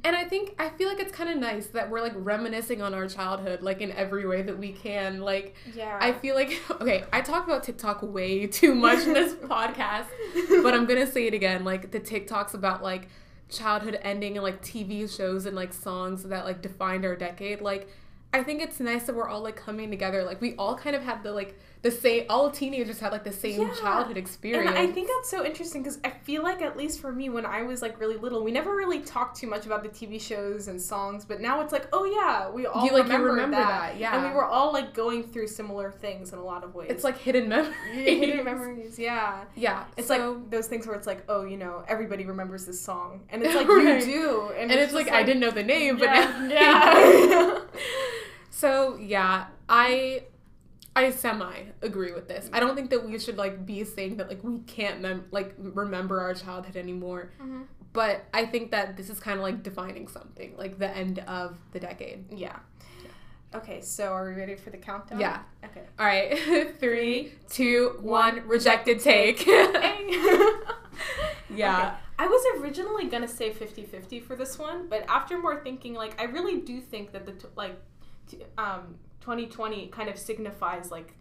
And 0.05 0.15
I 0.15 0.25
think 0.25 0.55
I 0.59 0.69
feel 0.69 0.89
like 0.89 1.01
it's 1.01 1.11
kind 1.13 1.31
of 1.31 1.39
nice 1.39 1.69
that 1.69 1.89
we're 1.89 2.03
like 2.03 2.13
reminiscing 2.15 2.83
on 2.83 2.93
our 2.93 3.09
childhood 3.09 3.63
like 3.63 3.81
in 3.81 3.91
every 3.93 4.27
way 4.27 4.43
that 4.43 4.59
we 4.59 4.73
can. 4.73 5.21
Like 5.21 5.55
yeah. 5.75 5.99
I 6.01 6.13
feel 6.13 6.35
like 6.35 6.63
okay, 6.83 7.05
I 7.13 7.23
talk 7.23 7.47
about 7.47 7.65
TikTok 7.65 8.03
way 8.03 8.47
too 8.47 8.75
much 8.75 9.07
in 9.07 9.15
this 9.15 9.33
podcast, 9.35 10.07
but 10.63 10.75
I'm 10.75 10.85
going 10.85 11.05
to 11.05 11.11
say 11.11 11.27
it 11.27 11.33
again. 11.35 11.65
Like 11.65 11.91
the 11.91 12.01
TikToks 12.01 12.53
about 12.53 12.83
like 12.83 13.09
childhood 13.49 13.99
ending 14.03 14.37
and 14.37 14.43
like 14.43 14.63
TV 14.63 15.09
shows 15.15 15.47
and 15.47 15.55
like 15.55 15.73
songs 15.73 16.25
that 16.25 16.45
like 16.45 16.63
defined 16.63 17.05
our 17.05 17.17
decade. 17.17 17.61
Like 17.61 17.89
I 18.33 18.43
think 18.43 18.61
it's 18.61 18.81
nice 18.81 19.05
that 19.05 19.15
we're 19.15 19.29
all 19.29 19.43
like 19.43 19.57
coming 19.57 19.91
together. 19.91 20.25
Like 20.25 20.41
we 20.41 20.55
all 20.57 20.77
kind 20.77 20.97
of 20.97 21.03
had 21.03 21.23
the 21.23 21.33
like 21.33 21.59
the 21.83 21.91
same 21.91 22.25
all 22.29 22.51
teenagers 22.51 22.99
had 22.99 23.13
like 23.13 23.23
the 23.25 23.33
same 23.33 23.61
Yeah. 23.61 23.75
childhood 23.75 24.17
experience. 24.17 24.69
And 24.71 24.79
I 24.79 24.87
think 24.93 25.09
that's 25.09 25.31
so 25.31 25.45
interesting 25.45 25.83
because 25.83 25.99
I 26.05 26.11
feel 26.11 26.43
like, 26.43 26.61
at 26.63 26.77
least 26.77 27.01
for 27.01 27.13
me, 27.13 27.29
when 27.29 27.47
I 27.47 27.63
was 27.63 27.81
like 27.83 28.01
really 28.01 28.17
little, 28.17 28.43
we 28.43 28.51
never 28.51 28.75
really 28.75 29.01
talked 29.01 29.37
too 29.39 29.47
much 29.47 29.67
about 29.67 29.83
the 29.83 29.89
TV 29.89 30.21
shows 30.21 30.67
and 30.69 30.81
songs. 30.83 31.25
But 31.25 31.41
now 31.41 31.61
it's 31.61 31.73
like, 31.73 31.87
oh 31.93 32.05
yeah, 32.05 32.51
we 32.51 32.67
all 32.67 32.85
You, 32.85 32.93
like, 32.93 33.05
you 33.07 33.13
remember, 33.13 33.29
remember 33.29 33.57
that. 33.59 33.93
that, 33.93 33.99
yeah. 34.01 34.17
And 34.17 34.25
we 34.29 34.35
were 34.35 34.45
all 34.45 34.73
like 34.73 34.95
going 34.95 35.23
through 35.23 35.47
similar 35.49 35.93
things 35.93 36.33
in 36.33 36.39
a 36.39 36.45
lot 36.45 36.65
of 36.65 36.75
ways. 36.75 36.89
it's 36.91 37.05
like 37.05 37.19
hidden 37.19 37.49
memories. 37.49 37.75
hidden 37.93 38.45
memories. 38.45 38.99
Yeah. 38.99 39.45
Yeah, 39.55 39.85
It's 39.97 40.09
so- 40.09 40.17
like 40.33 40.51
those 40.51 40.67
things 40.67 40.87
where 40.87 40.97
it's 40.97 41.07
like, 41.07 41.23
oh, 41.29 41.45
you 41.45 41.57
know, 41.57 41.85
everybody 41.87 42.25
remembers 42.25 42.67
this 42.67 42.81
song, 42.81 43.21
and 43.31 43.43
it's 43.43 43.55
like 43.61 43.69
Right. 43.69 44.01
you 44.01 44.13
do, 44.13 44.51
and 44.59 44.73
it's, 44.73 44.93
like, 44.93 45.11
I 45.11 45.23
didn't 45.23 45.41
know 45.41 45.51
the 45.51 45.63
name, 45.63 45.99
but 45.99 46.07
now 46.07 46.47
yeah. 46.49 47.61
So 48.51 48.97
yeah, 48.97 49.47
I 49.69 50.23
I 50.97 51.11
semi 51.11 51.55
agree 51.83 52.13
with 52.13 52.27
this. 52.27 52.49
I 52.53 52.59
don't 52.61 52.75
think 52.75 52.91
that 52.91 53.05
we 53.07 53.19
should 53.19 53.37
like 53.37 53.65
be 53.67 53.85
saying 53.85 54.17
that 54.17 54.29
like 54.29 54.43
we 54.43 54.59
can't 54.61 55.01
mem- 55.01 55.27
like 55.31 55.55
remember 55.59 56.21
our 56.21 56.35
childhood 56.35 56.77
anymore. 56.77 57.31
Mhm. 57.41 57.67
but 57.93 58.25
I 58.35 58.45
think 58.47 58.73
that 58.73 58.97
this 58.97 59.09
is 59.09 59.19
kind 59.21 59.39
of 59.39 59.43
like 59.43 59.63
defining 59.63 60.07
something, 60.09 60.55
like 60.59 60.79
the 60.79 60.91
end 61.05 61.19
of 61.21 61.57
the 61.73 61.81
decade. 61.81 62.25
Yeah. 62.33 62.59
Okay, 63.55 63.81
so 63.81 64.13
are 64.13 64.27
we 64.29 64.35
ready 64.35 64.55
for 64.57 64.69
the 64.71 64.77
countdown? 64.77 65.19
Yeah. 65.21 65.41
Okay. 65.65 65.83
All 65.99 66.05
right, 66.05 66.77
three, 66.81 67.33
two, 67.49 67.97
one. 68.03 68.47
Rejected 68.49 69.01
take. 69.01 69.39
Hey. 69.47 70.19
yeah. 71.55 71.79
Okay. 71.79 71.97
I 72.19 72.27
was 72.27 72.61
originally 72.63 73.07
gonna 73.07 73.29
say 73.29 73.51
50-50 73.53 74.23
for 74.23 74.37
this 74.37 74.59
one, 74.59 74.89
but 74.89 75.05
after 75.09 75.39
more 75.39 75.63
thinking, 75.63 75.95
like 75.95 76.21
I 76.21 76.25
really 76.25 76.61
do 76.61 76.81
think 76.81 77.13
that 77.13 77.27
the 77.27 77.33
t- 77.33 77.49
like 77.57 77.77
t- 78.29 78.45
um 78.59 78.97
2020 79.27 79.89
kind 79.89 80.09
of 80.09 80.17
signifies 80.17 80.93
like 80.93 81.13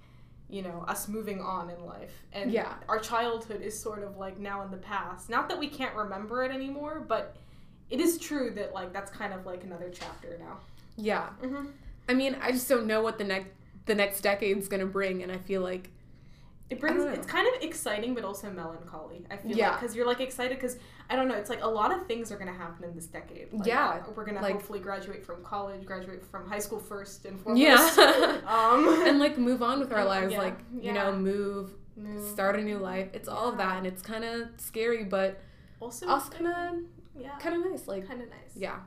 you 0.47 0.61
know 0.61 0.85
us 0.87 1.07
moving 1.07 1.41
on 1.41 1.71
in 1.71 1.85
life 1.87 2.13
and 2.33 2.51
Yeah. 2.51 2.71
our 2.87 2.99
childhood 2.99 3.61
is 3.63 3.77
sort 3.77 4.03
of 4.03 4.17
like 4.17 4.37
now 4.37 4.61
in 4.61 4.69
the 4.69 4.77
past 4.77 5.27
not 5.27 5.49
that 5.49 5.57
we 5.57 5.67
can't 5.67 5.95
remember 5.95 6.43
it 6.43 6.51
anymore 6.51 7.03
but 7.07 7.35
it 7.89 7.99
is 7.99 8.19
true 8.19 8.51
that 8.51 8.71
like 8.75 8.93
that's 8.93 9.09
kind 9.09 9.33
of 9.33 9.47
like 9.47 9.63
another 9.63 9.89
chapter 9.91 10.37
now 10.37 10.57
Yeah. 10.97 11.29
mm-hmm. 11.41 11.65
I 12.07 12.13
mean, 12.13 12.37
I 12.39 12.51
just 12.51 12.69
don't 12.69 12.85
know 12.85 13.01
what 13.01 13.17
the 13.17 13.23
next 13.23 13.49
the 13.87 13.95
next 13.95 14.21
decade's 14.21 14.67
gonna 14.67 14.85
bring, 14.85 15.23
and 15.23 15.31
I 15.31 15.37
feel 15.39 15.61
like 15.63 15.89
It 16.69 16.79
brings 16.79 17.03
it's 17.03 17.27
kind 17.27 17.47
of 17.55 17.61
exciting 17.61 18.15
but 18.15 18.23
also 18.23 18.49
melancholy. 18.49 19.23
I 19.29 19.37
feel 19.37 19.55
Yeah. 19.55 19.71
like 19.71 19.81
because 19.81 19.95
you're 19.95 20.07
like 20.07 20.19
excited 20.19 20.57
because 20.57 20.77
I 21.09 21.15
don't 21.15 21.27
know. 21.27 21.35
It's 21.35 21.49
like 21.49 21.61
a 21.61 21.67
lot 21.67 21.91
of 21.91 22.07
things 22.07 22.31
are 22.31 22.37
gonna 22.37 22.51
happen 22.53 22.83
in 22.85 22.95
this 22.95 23.05
decade. 23.05 23.53
Like, 23.53 23.67
Yeah, 23.67 24.01
we're 24.15 24.25
gonna 24.25 24.41
like- 24.41 24.53
hopefully 24.53 24.79
graduate 24.79 25.23
from 25.23 25.43
college, 25.43 25.85
graduate 25.85 26.25
from 26.25 26.47
high 26.49 26.57
school 26.59 26.79
first 26.79 27.25
and 27.25 27.39
foremost. 27.39 27.61
yeah, 27.61 28.41
um, 28.47 29.03
and 29.07 29.19
like 29.19 29.37
move 29.37 29.61
on 29.61 29.79
with 29.79 29.93
our 29.93 30.03
lives, 30.03 30.31
yeah, 30.33 30.39
like 30.39 30.57
you 30.73 30.81
yeah. 30.85 30.93
know, 30.93 31.15
move, 31.15 31.71
Move. 31.95 32.27
start 32.31 32.55
a 32.55 32.61
new 32.63 32.79
life. 32.79 33.09
It's 33.13 33.27
all 33.27 33.49
of 33.49 33.57
that, 33.57 33.77
and 33.77 33.85
it's 33.85 34.01
kind 34.01 34.23
of 34.25 34.47
scary, 34.57 35.03
but 35.03 35.39
also 35.79 36.07
also 36.07 36.31
kind 36.31 36.47
of 36.47 36.83
yeah, 37.15 37.37
kind 37.37 37.55
of 37.63 37.69
nice. 37.71 37.87
Like 37.87 38.07
kind 38.07 38.21
of 38.23 38.29
nice. 38.29 38.55
yeah. 38.55 38.79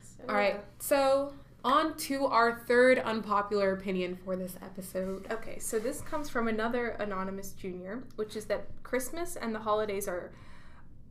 So, 0.00 0.22
All 0.28 0.34
right, 0.36 0.60
so 0.78 1.32
on 1.64 1.96
to 1.96 2.26
our 2.26 2.62
third 2.66 2.98
unpopular 2.98 3.72
opinion 3.72 4.16
for 4.24 4.36
this 4.36 4.56
episode. 4.62 5.26
Okay, 5.30 5.58
so 5.58 5.78
this 5.78 6.00
comes 6.00 6.28
from 6.28 6.48
another 6.48 6.90
anonymous 6.90 7.52
junior, 7.52 8.04
which 8.16 8.36
is 8.36 8.46
that 8.46 8.66
Christmas 8.82 9.36
and 9.36 9.54
the 9.54 9.58
holidays 9.60 10.08
are 10.08 10.32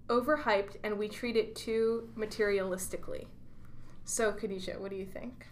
overhyped 0.08 0.76
and 0.84 0.98
we 0.98 1.08
treat 1.08 1.36
it 1.36 1.56
too 1.56 2.10
materialistically. 2.18 3.28
So, 4.04 4.32
Khadijah, 4.32 4.80
what 4.80 4.90
do 4.90 4.98
you 4.98 5.06
think? 5.06 5.46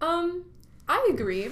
Um, 0.00 0.44
I 0.86 1.08
agree. 1.10 1.50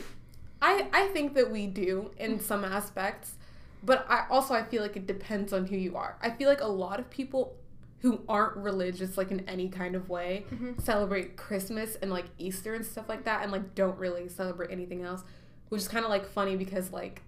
I 0.61 0.87
I 0.93 1.09
think 1.09 1.35
that 1.35 1.51
we 1.51 1.67
do 1.67 2.11
in 2.19 2.39
some 2.39 2.65
aspects, 2.65 3.35
but 3.83 4.07
I 4.09 4.27
also 4.31 4.55
I 4.55 4.63
feel 4.63 4.83
like 4.83 4.97
it 4.97 5.07
depends 5.07 5.53
on 5.53 5.67
who 5.67 5.77
you 5.77 5.97
are. 5.97 6.17
I 6.21 6.31
feel 6.31 6.49
like 6.49 6.61
a 6.61 6.69
lot 6.69 7.01
of 7.01 7.09
people 7.11 7.57
who 8.05 8.21
aren't 8.29 8.55
religious 8.59 9.17
like 9.17 9.31
in 9.31 9.41
any 9.49 9.67
kind 9.67 9.95
of 9.97 10.11
way 10.11 10.45
Mhm. 10.53 10.79
celebrate 10.79 11.39
Christmas 11.39 11.97
and 11.97 12.11
like 12.11 12.27
Easter 12.37 12.75
and 12.75 12.85
stuff 12.85 13.09
like 13.09 13.25
that 13.25 13.43
and 13.43 13.51
like 13.51 13.75
don't 13.75 13.99
really 13.99 14.29
celebrate 14.29 14.71
anything 14.71 15.03
else, 15.03 15.25
which 15.71 15.81
is 15.81 15.89
kind 15.89 16.05
of 16.05 16.11
like 16.11 16.27
funny 16.27 16.55
because 16.55 16.93
like 16.93 17.23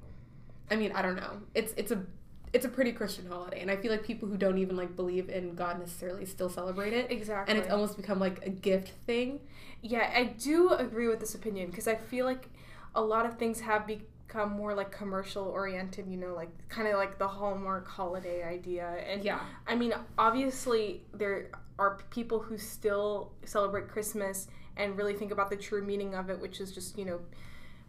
I 0.71 0.77
mean, 0.77 0.93
I 0.93 1.01
don't 1.01 1.17
know. 1.17 1.41
It's 1.55 1.73
it's 1.79 1.91
a 1.93 2.05
it's 2.53 2.67
a 2.67 2.69
pretty 2.69 2.93
Christian 2.93 3.25
holiday 3.27 3.61
and 3.63 3.71
I 3.71 3.77
feel 3.77 3.91
like 3.91 4.05
people 4.05 4.29
who 4.29 4.37
don't 4.37 4.59
even 4.59 4.77
like 4.77 4.95
believe 4.97 5.31
in 5.31 5.55
God 5.55 5.79
necessarily 5.81 6.27
still 6.27 6.51
celebrate 6.51 6.93
it. 6.93 7.11
Exactly. 7.11 7.51
And 7.55 7.59
it's 7.63 7.73
almost 7.73 7.97
become 7.97 8.19
like 8.21 8.45
a 8.47 8.51
gift 8.51 8.91
thing. 9.07 9.41
Yeah, 9.81 10.13
I 10.15 10.25
do 10.25 10.69
agree 10.71 11.09
with 11.09 11.21
this 11.21 11.35
opinion 11.35 11.71
because 11.71 11.89
I 11.89 11.95
feel 11.95 12.27
like 12.27 12.51
a 12.95 13.01
lot 13.01 13.25
of 13.25 13.39
things 13.39 13.61
have 13.61 13.87
become 14.27 14.51
more 14.53 14.75
like 14.75 14.91
commercial 14.91 15.45
oriented, 15.45 16.07
you 16.09 16.17
know, 16.17 16.35
like 16.35 16.51
kind 16.69 16.89
of 16.89 16.95
like 16.95 17.19
the 17.19 17.29
Hallmark 17.29 17.87
holiday 17.89 18.43
idea. 18.43 18.87
And 19.09 19.23
Yeah. 19.25 19.41
I 19.67 19.75
mean, 19.77 19.95
obviously, 20.19 21.03
there 21.15 21.51
are 21.79 21.99
people 22.11 22.41
who 22.41 22.59
still 22.59 23.33
celebrate 23.45 23.89
Christmas 23.89 24.49
and 24.77 24.97
really 24.97 25.15
think 25.15 25.31
about 25.31 25.51
the 25.51 25.57
true 25.57 25.83
meaning 25.85 26.15
of 26.15 26.29
it, 26.31 26.41
which 26.41 26.61
is 26.61 26.73
just, 26.73 26.99
you 26.99 27.05
know, 27.05 27.21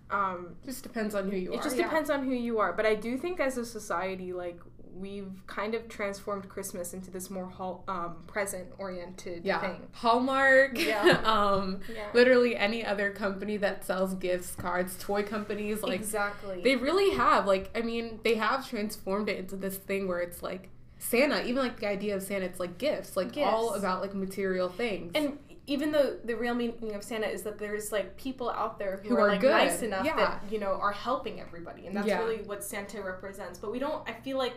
um, 0.09 0.55
Just 0.65 0.83
depends 0.83 1.15
on 1.15 1.29
who 1.29 1.35
you 1.35 1.51
are. 1.51 1.55
it 1.55 1.63
just 1.63 1.75
yeah. 1.75 1.83
depends 1.83 2.09
on 2.09 2.23
who 2.23 2.33
you 2.33 2.59
are. 2.59 2.71
But 2.71 2.85
I 2.85 2.95
do 2.95 3.17
think 3.17 3.39
as 3.39 3.57
a 3.57 3.65
society, 3.65 4.31
like, 4.31 4.59
we've 4.99 5.31
kind 5.47 5.75
of 5.75 5.87
transformed 5.89 6.47
Christmas 6.49 6.93
into 6.93 7.11
this 7.11 7.29
more 7.29 7.45
hol- 7.45 7.83
um, 7.87 8.15
present 8.27 8.67
oriented 8.77 9.45
yeah. 9.45 9.59
thing. 9.59 9.87
Hallmark, 9.93 10.77
Yeah. 10.77 11.21
um, 11.25 11.79
Yeah. 11.93 12.07
literally 12.13 12.55
any 12.55 12.85
other 12.85 13.11
company 13.11 13.57
that 13.57 13.85
sells 13.85 14.13
gifts, 14.15 14.55
cards, 14.55 14.97
toy 14.99 15.23
companies, 15.23 15.83
like 15.83 15.93
exactly. 15.99 16.61
they 16.63 16.75
really 16.75 17.15
have. 17.15 17.45
Like, 17.45 17.69
I 17.75 17.81
mean, 17.81 18.19
they 18.23 18.35
have 18.35 18.67
transformed 18.67 19.29
it 19.29 19.37
into 19.37 19.55
this 19.55 19.77
thing 19.77 20.07
where 20.07 20.19
it's 20.19 20.41
like 20.41 20.69
Santa, 20.99 21.43
even 21.45 21.57
like 21.63 21.79
the 21.79 21.87
idea 21.87 22.15
of 22.15 22.23
Santa, 22.23 22.45
it's 22.45 22.59
like 22.59 22.77
gifts, 22.77 23.15
like 23.15 23.37
all 23.37 23.75
about 23.75 24.01
like 24.01 24.15
material 24.15 24.67
things. 24.69 25.11
And 25.15 25.37
even 25.69 25.91
though 25.91 26.15
the 26.23 26.33
real 26.35 26.53
meaning 26.55 26.95
of 26.95 27.03
Santa 27.03 27.27
is 27.27 27.43
that 27.43 27.59
there's 27.59 27.91
like 27.91 28.15
people 28.17 28.49
out 28.49 28.79
there 28.79 29.01
who, 29.03 29.09
Who 29.09 29.17
are, 29.17 29.21
are 29.21 29.27
like 29.27 29.41
good. 29.41 29.51
nice 29.51 29.81
enough 29.81 30.05
Yeah. 30.05 30.15
that 30.15 30.43
you 30.49 30.59
know 30.59 30.71
are 30.81 30.93
helping 30.93 31.41
everybody, 31.41 31.85
and 31.87 31.95
that's 31.95 32.07
Yeah. 32.07 32.19
really 32.19 32.37
what 32.37 32.63
Santa 32.63 33.01
represents. 33.01 33.59
But 33.59 33.71
we 33.71 33.77
don't. 33.77 34.07
I 34.09 34.13
feel 34.13 34.37
like 34.37 34.53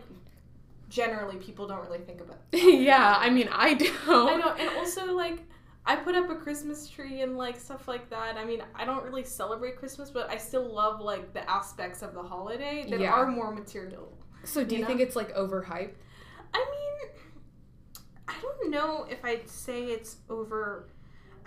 generally 0.91 1.37
people 1.37 1.67
don't 1.67 1.81
really 1.81 1.99
think 1.99 2.21
about. 2.21 2.37
yeah, 2.53 3.15
I 3.17 3.31
mean, 3.31 3.49
I 3.51 3.73
do. 3.73 3.91
I 4.07 4.35
know, 4.35 4.53
and 4.59 4.69
also 4.77 5.13
like. 5.13 5.39
I 5.83 5.95
put 5.95 6.13
up 6.13 6.29
a 6.29 6.35
Christmas 6.35 6.87
tree 6.87 7.21
and 7.21 7.35
like 7.35 7.59
stuff 7.59 7.87
like 7.87 8.07
that. 8.11 8.37
I 8.37 8.45
mean, 8.45 8.61
I 8.75 8.85
don't 8.85 9.03
really 9.03 9.23
celebrate 9.23 9.77
Christmas, 9.77 10.11
but 10.11 10.29
I 10.29 10.37
still 10.37 10.71
love 10.71 11.01
like 11.01 11.33
the 11.33 11.49
aspects 11.49 12.03
of 12.03 12.13
the 12.13 12.21
holiday 12.21 12.85
that 12.87 12.99
Yeah. 12.99 13.11
are 13.11 13.25
more 13.25 13.51
material. 13.51 14.15
So, 14.43 14.63
do 14.63 14.75
you 14.75 14.77
you, 14.77 14.81
know? 14.83 14.87
think 14.87 15.01
it's 15.01 15.15
like 15.15 15.33
overhyped? 15.35 15.95
I 16.53 16.65
mean, 16.71 17.09
I 18.27 18.35
don't 18.43 18.69
know 18.69 19.07
if 19.09 19.25
I'd 19.25 19.49
say 19.49 19.85
it's 19.85 20.17
over. 20.29 20.87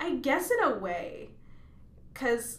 I 0.01 0.17
guess 0.17 0.51
in 0.51 0.65
a 0.65 0.79
way, 0.81 1.31
because 2.13 2.59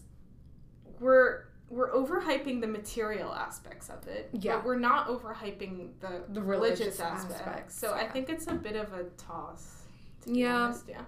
we're 1.01 1.44
we're 1.69 1.91
overhyping 1.91 2.61
the 2.61 2.67
material 2.67 3.33
aspects 3.33 3.89
of 3.89 4.07
it. 4.07 4.29
Yeah. 4.33 4.57
But 4.57 4.65
we're 4.65 4.79
not 4.79 5.07
overhyping 5.07 5.89
the, 5.99 6.21
The 6.29 6.41
religious, 6.41 6.79
religious 6.79 6.99
aspects. 6.99 7.35
aspects, 7.41 7.79
So 7.79 7.93
I 7.93 8.07
think 8.07 8.29
it's 8.29 8.47
a 8.47 8.53
bit 8.53 8.75
of 8.75 8.93
a 8.93 9.05
toss. 9.17 9.83
To 10.21 10.29
be 10.31 10.39
Yeah. 10.39 10.57
honest, 10.57 10.85
yeah. 10.87 11.01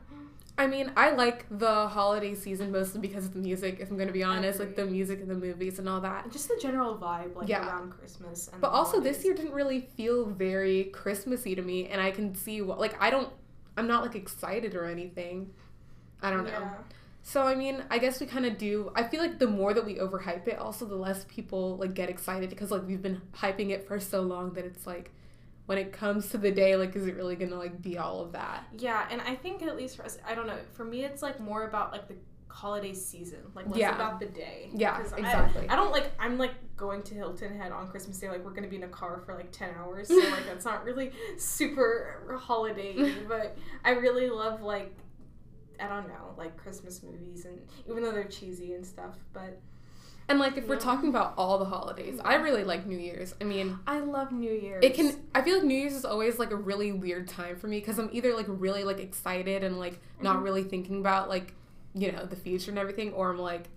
I 0.59 0.65
mean, 0.65 0.91
I 0.97 1.11
like 1.11 1.45
the 1.51 1.87
holiday 1.87 2.33
season 2.33 2.71
mostly 2.71 2.99
because 2.99 3.25
of 3.25 3.33
the 3.33 3.39
music, 3.39 3.77
if 3.79 3.91
I'm 3.91 3.97
gonna 3.97 4.11
be 4.11 4.23
honest, 4.23 4.59
like 4.59 4.75
the 4.75 4.85
music 4.87 5.21
and 5.21 5.29
the 5.29 5.35
movies 5.35 5.77
and 5.77 5.87
all 5.87 6.01
that. 6.01 6.23
And 6.23 6.33
just 6.33 6.47
the 6.47 6.57
general 6.59 6.97
vibe, 6.97 7.35
like 7.35 7.47
Yeah. 7.47 7.67
around 7.67 7.91
Christmas. 7.91 8.47
And 8.51 8.59
But 8.59 8.69
also 8.71 8.99
this 8.99 9.23
year 9.23 9.35
didn't 9.35 9.53
really 9.53 9.81
feel 9.81 10.25
very 10.25 10.85
Christmassy 10.85 11.53
to 11.53 11.61
me, 11.61 11.87
and 11.89 12.01
I 12.01 12.09
can 12.09 12.33
see 12.33 12.63
what 12.63 12.79
like 12.79 12.99
I 12.99 13.11
don't, 13.11 13.31
I'm 13.77 13.85
not 13.87 14.01
like 14.01 14.15
excited 14.15 14.73
or 14.73 14.85
anything. 14.85 15.53
I 16.23 16.31
don't 16.31 16.45
know. 16.45 16.49
Yeah. 16.49 16.73
So 17.27 17.43
I 17.43 17.55
mean, 17.55 17.84
I 17.91 17.98
guess 17.98 18.22
we 18.22 18.25
kind 18.25 18.46
of 18.46 18.57
do. 18.57 18.89
I 18.96 19.03
feel 19.03 19.19
like 19.22 19.38
the 19.38 19.48
more 19.48 19.74
that 19.74 19.86
we 19.86 19.96
overhype 19.96 20.48
it, 20.48 20.57
also 20.60 20.86
the 20.86 20.96
less 20.96 21.25
people 21.27 21.75
like 21.75 21.93
get 21.93 22.10
excited 22.10 22.50
because 22.50 22.72
like 22.72 22.88
we've 22.88 23.01
been 23.01 23.22
hyping 23.36 23.72
it 23.72 23.86
for 23.86 24.00
so 24.00 24.22
long 24.22 24.53
that 24.53 24.63
it's 24.63 24.88
like, 24.88 25.12
when 25.65 25.77
it 25.77 25.91
comes 25.91 26.29
to 26.29 26.38
the 26.38 26.51
day, 26.51 26.77
like 26.77 26.96
is 26.96 27.05
it 27.05 27.17
really 27.17 27.36
gonna 27.36 27.57
like 27.57 27.81
be 27.81 27.98
all 27.98 28.22
of 28.22 28.31
that? 28.31 28.63
Yeah, 28.77 29.05
and 29.12 29.19
I 29.19 29.36
think 29.36 29.62
at 29.62 29.75
least 29.75 29.98
for 29.98 30.05
us, 30.05 30.17
I 30.25 30.36
don't 30.36 30.48
know. 30.48 30.55
For 30.72 30.86
me, 30.86 31.03
it's 31.03 31.22
like 31.22 31.38
more 31.41 31.65
about 31.67 31.91
like 31.91 32.07
the 32.07 32.15
holiday 32.48 32.93
season, 32.93 33.39
like 33.53 33.67
less 33.67 33.77
Yeah. 33.77 33.93
about 33.96 34.22
the 34.22 34.27
day. 34.27 34.69
Yeah, 34.74 34.98
'Cause 34.98 35.12
I- 35.12 35.17
exactly. 35.17 35.67
I, 35.67 35.75
don't 35.75 35.91
like. 35.91 36.10
I'm 36.17 36.38
like 36.38 36.53
going 36.77 37.03
to 37.03 37.13
Hilton 37.13 37.57
Head 37.57 37.74
on 37.74 37.89
Christmas 37.89 38.17
Day. 38.19 38.29
Like 38.29 38.46
we're 38.46 38.53
gonna 38.53 38.69
be 38.69 38.77
in 38.77 38.84
a 38.84 38.88
car 38.88 39.22
for 39.25 39.36
like 39.36 39.51
ten 39.51 39.72
hours, 39.77 40.07
so 40.07 40.15
like 40.15 40.46
that's 40.48 40.63
not 40.63 40.86
really 40.86 41.12
super 41.38 42.38
holiday. 42.39 43.13
but 43.27 43.57
I 43.84 43.91
really 43.91 44.29
love 44.29 44.62
like. 44.62 44.96
I 45.79 45.88
don't 45.88 46.07
know, 46.07 46.34
like 46.38 46.57
Christmas 46.57 47.01
movies, 47.03 47.46
and 47.46 47.60
even 47.89 48.03
though 48.03 48.12
they're 48.12 48.24
cheesy 48.25 48.74
and 48.74 48.86
stuff, 48.86 49.15
but 49.34 49.60
And 50.29 50.39
like 50.39 50.57
if 50.57 50.67
we're 50.67 50.79
talking 50.79 51.07
about 51.10 51.34
all 51.38 51.57
the 51.57 51.65
holidays, 51.65 52.19
I 52.24 52.36
really 52.36 52.63
like 52.65 52.86
New 52.86 52.98
Year's. 52.98 53.34
I 53.39 53.46
mean, 53.46 53.79
I 53.88 54.00
love 54.00 54.31
New 54.31 54.51
Year's. 54.51 54.84
it 54.84 54.93
can 54.93 55.15
i 55.34 55.41
feel 55.41 55.55
like 55.55 55.63
new 55.63 55.74
year's 55.77 55.93
is 55.93 56.03
always 56.05 56.38
like 56.39 56.51
a 56.51 56.55
really 56.55 56.91
weird 56.91 57.27
time 57.27 57.55
for 57.55 57.67
me 57.67 57.79
because 57.79 57.98
i'm 58.00 58.10
either 58.12 58.34
like 58.36 58.46
really 58.50 58.84
like 58.84 59.00
excited 59.00 59.63
and 59.63 59.79
like 59.79 60.00
not 60.22 60.38
Mhm. 60.38 60.43
really 60.43 60.63
thinking 60.63 61.00
about 61.00 61.29
like 61.29 61.53
you 61.93 62.12
know 62.12 62.25
the 62.25 62.36
future 62.36 62.69
and 62.72 62.77
everything 62.79 63.13
or 63.13 63.29
i'm 63.31 63.38
like 63.39 63.69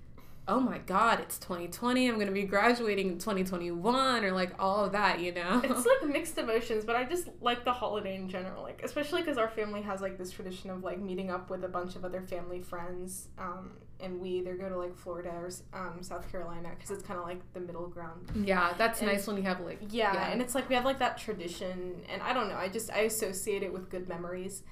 oh 0.48 0.58
my 0.58 0.78
god 0.78 1.20
it's 1.20 1.38
2020 1.38 2.08
i'm 2.08 2.18
gonna 2.18 2.30
be 2.32 2.42
graduating 2.42 3.08
in 3.08 3.18
2021 3.18 4.24
or 4.24 4.32
like 4.32 4.52
all 4.58 4.84
of 4.84 4.92
that 4.92 5.20
you 5.20 5.32
know 5.32 5.60
It's 5.62 5.86
like 6.02 6.10
mixed 6.10 6.38
emotions, 6.38 6.84
but 6.84 6.96
I 6.96 7.04
just 7.04 7.28
like 7.40 7.64
the 7.64 7.72
holiday 7.72 8.16
in 8.16 8.28
general. 8.28 8.62
Like, 8.62 8.80
especially 8.82 9.20
because 9.22 9.38
our 9.38 9.48
family 9.48 9.82
has 9.82 10.00
like 10.00 10.18
this 10.18 10.30
tradition 10.32 10.70
of 10.70 10.82
like 10.82 10.98
meeting 11.00 11.30
up 11.30 11.50
with 11.50 11.62
a 11.64 11.68
bunch 11.68 11.94
of 11.94 12.04
other 12.04 12.20
family 12.22 12.60
friends, 12.62 13.28
um, 13.38 13.72
and 14.00 14.20
we 14.20 14.30
either 14.30 14.56
go 14.56 14.68
to 14.68 14.76
like 14.76 14.96
Florida 14.96 15.28
or 15.30 15.50
um, 15.72 16.02
South 16.02 16.30
Carolina 16.32 16.70
because 16.74 16.90
it's 16.90 17.04
kind 17.06 17.18
of 17.20 17.26
like 17.26 17.40
the 17.52 17.60
middle 17.60 17.86
ground. 17.88 18.28
yeah 18.44 18.72
that's 18.78 19.00
And- 19.00 19.10
nice 19.12 19.26
when 19.26 19.36
you 19.36 19.42
have 19.44 19.60
like 19.60 19.78
Yeah, 19.90 20.14
Yeah. 20.14 20.30
and 20.32 20.40
it's 20.42 20.54
like 20.54 20.68
we 20.68 20.74
have 20.74 20.84
like 20.84 20.98
that 20.98 21.16
tradition, 21.18 22.02
and 22.12 22.22
I 22.22 22.32
don't 22.32 22.48
know. 22.48 22.56
I 22.56 22.68
just 22.68 22.90
I 22.90 23.00
associate 23.00 23.62
it 23.62 23.72
with 23.72 23.88
good 23.90 24.08
memories. 24.08 24.62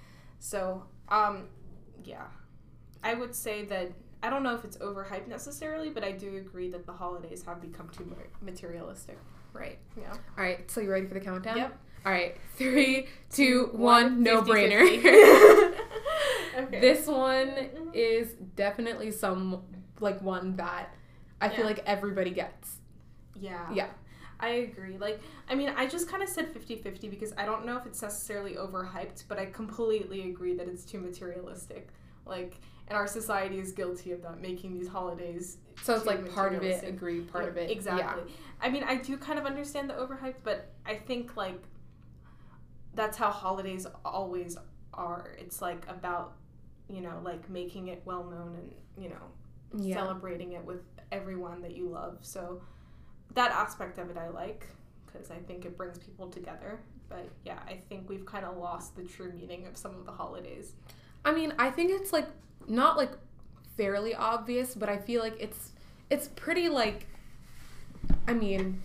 So, 0.40 0.84
um, 1.08 1.48
yeah, 2.04 2.26
I 3.04 3.14
would 3.14 3.34
say 3.34 3.64
that 3.66 3.92
I 4.22 4.30
don't 4.30 4.42
know 4.42 4.54
if 4.54 4.64
it's 4.64 4.76
overhyped 4.78 5.28
necessarily, 5.28 5.90
but 5.90 6.02
I 6.04 6.12
do 6.12 6.37
agree 6.37 6.68
that 6.70 6.87
the 6.87 6.92
holidays 6.92 7.44
have 7.46 7.60
become 7.60 7.88
too 7.90 8.14
materialistic. 8.42 9.18
right 9.52 9.78
Yeah. 9.96 10.12
all 10.12 10.44
right 10.44 10.70
so 10.70 10.80
you 10.80 10.90
ready 10.90 11.06
for 11.06 11.14
the 11.14 11.20
countdown 11.20 11.56
Yep. 11.56 11.78
All 12.06 12.12
right, 12.12 12.37
three, 12.56 13.08
two, 13.28 13.70
one, 13.72 14.22
no 14.22 14.42
50, 14.42 14.52
brainer. 14.52 14.88
50. 14.88 15.08
okay. 16.60 16.80
This 16.80 17.06
one 17.08 17.48
mm-hmm. 17.48 17.90
is 17.92 18.34
definitely 18.54 19.10
some 19.10 19.62
like 20.00 20.22
one 20.22 20.56
that 20.56 20.94
I 21.40 21.48
feel 21.48 21.60
Yeah. 21.60 21.64
like 21.66 21.82
everybody 21.87 22.30
gets. 22.30 22.76
yeah. 23.34 23.66
Yeah. 23.72 23.88
I 24.40 24.50
agree. 24.50 24.96
Like, 24.98 25.20
I 25.50 25.56
mean, 25.56 25.70
I 25.76 25.88
just 25.88 26.08
kind 26.08 26.22
of 26.22 26.28
said 26.28 26.52
50 26.52 26.76
50 26.76 27.08
because 27.08 27.32
I 27.37 27.44
don't 27.44 27.66
know 27.66 27.76
if 27.76 27.84
it's 27.87 28.00
necessarily 28.00 28.54
overhyped, 28.54 29.25
but 29.26 29.37
I 29.37 29.46
completely 29.46 30.30
agree 30.30 30.54
that 30.54 30.68
it's 30.68 30.84
too 30.84 31.00
materialistic. 31.00 31.88
Like, 32.25 32.60
and 32.88 32.97
our 32.97 33.07
society 33.07 33.59
is 33.59 33.73
guilty 33.73 34.12
of 34.12 34.23
that, 34.23 34.40
making 34.40 34.75
these 34.78 34.88
holidays. 34.88 35.59
So 35.83 35.95
it's 35.95 36.07
like 36.07 36.33
part 36.35 36.54
of 36.54 36.62
it, 36.62 36.83
agree, 36.85 37.21
part 37.21 37.45
Yeah, 37.45 37.50
of 37.50 37.57
it. 37.59 37.71
Exactly. 37.71 38.33
I 38.61 38.71
mean, 38.71 38.83
I 38.83 38.97
do 38.97 39.16
kind 39.16 39.38
of 39.38 39.45
understand 39.47 39.88
the 39.88 39.95
overhyped, 39.95 40.42
but 40.42 40.73
I 40.85 40.95
think, 40.95 41.37
like, 41.37 41.62
that's 42.95 43.16
how 43.16 43.30
holidays 43.30 43.87
always 44.04 44.57
are. 44.95 45.37
It's 45.38 45.62
like 45.62 45.85
about, 45.88 46.33
you 46.88 47.00
know, 47.00 47.21
like 47.23 47.49
making 47.49 47.88
it 47.88 48.02
well 48.04 48.25
known 48.25 48.57
and, 48.57 48.75
you 49.02 49.11
know, 49.11 49.16
Yeah. 49.75 49.88
yeah. 49.90 49.95
celebrating 49.97 50.52
it 50.52 50.64
with 50.64 50.83
everyone 51.12 51.61
that 51.62 51.76
you 51.76 51.88
love. 51.88 52.18
So 52.23 52.61
that 53.35 53.52
aspect 53.52 53.99
of 53.99 54.11
it 54.11 54.16
I 54.16 54.28
like 54.30 54.66
because 55.07 55.30
I 55.30 55.37
think 55.37 55.64
it 55.64 55.76
brings 55.76 55.99
people 55.99 56.28
together. 56.28 56.80
But 57.09 57.28
yeah, 57.45 57.61
I 57.66 57.80
think 57.88 58.09
we've 58.09 58.26
kind 58.26 58.45
of 58.45 58.57
lost 58.57 58.97
the 58.97 59.04
true 59.04 59.33
meaning 59.33 59.66
of 59.66 59.76
some 59.76 59.95
of 59.95 60.04
the 60.04 60.12
holidays. 60.12 60.75
I 61.25 61.32
mean, 61.32 61.52
I 61.58 61.70
think 61.70 61.90
it's 61.90 62.12
like 62.12 62.26
not 62.66 62.96
like 62.96 63.12
fairly 63.76 64.14
obvious, 64.14 64.75
but 64.75 64.88
I 64.88 64.98
feel 64.98 65.22
like 65.22 65.37
it's 65.38 65.72
it's 66.10 66.28
pretty 66.28 66.68
like 66.68 67.06
I 68.26 68.32
mean, 68.34 68.82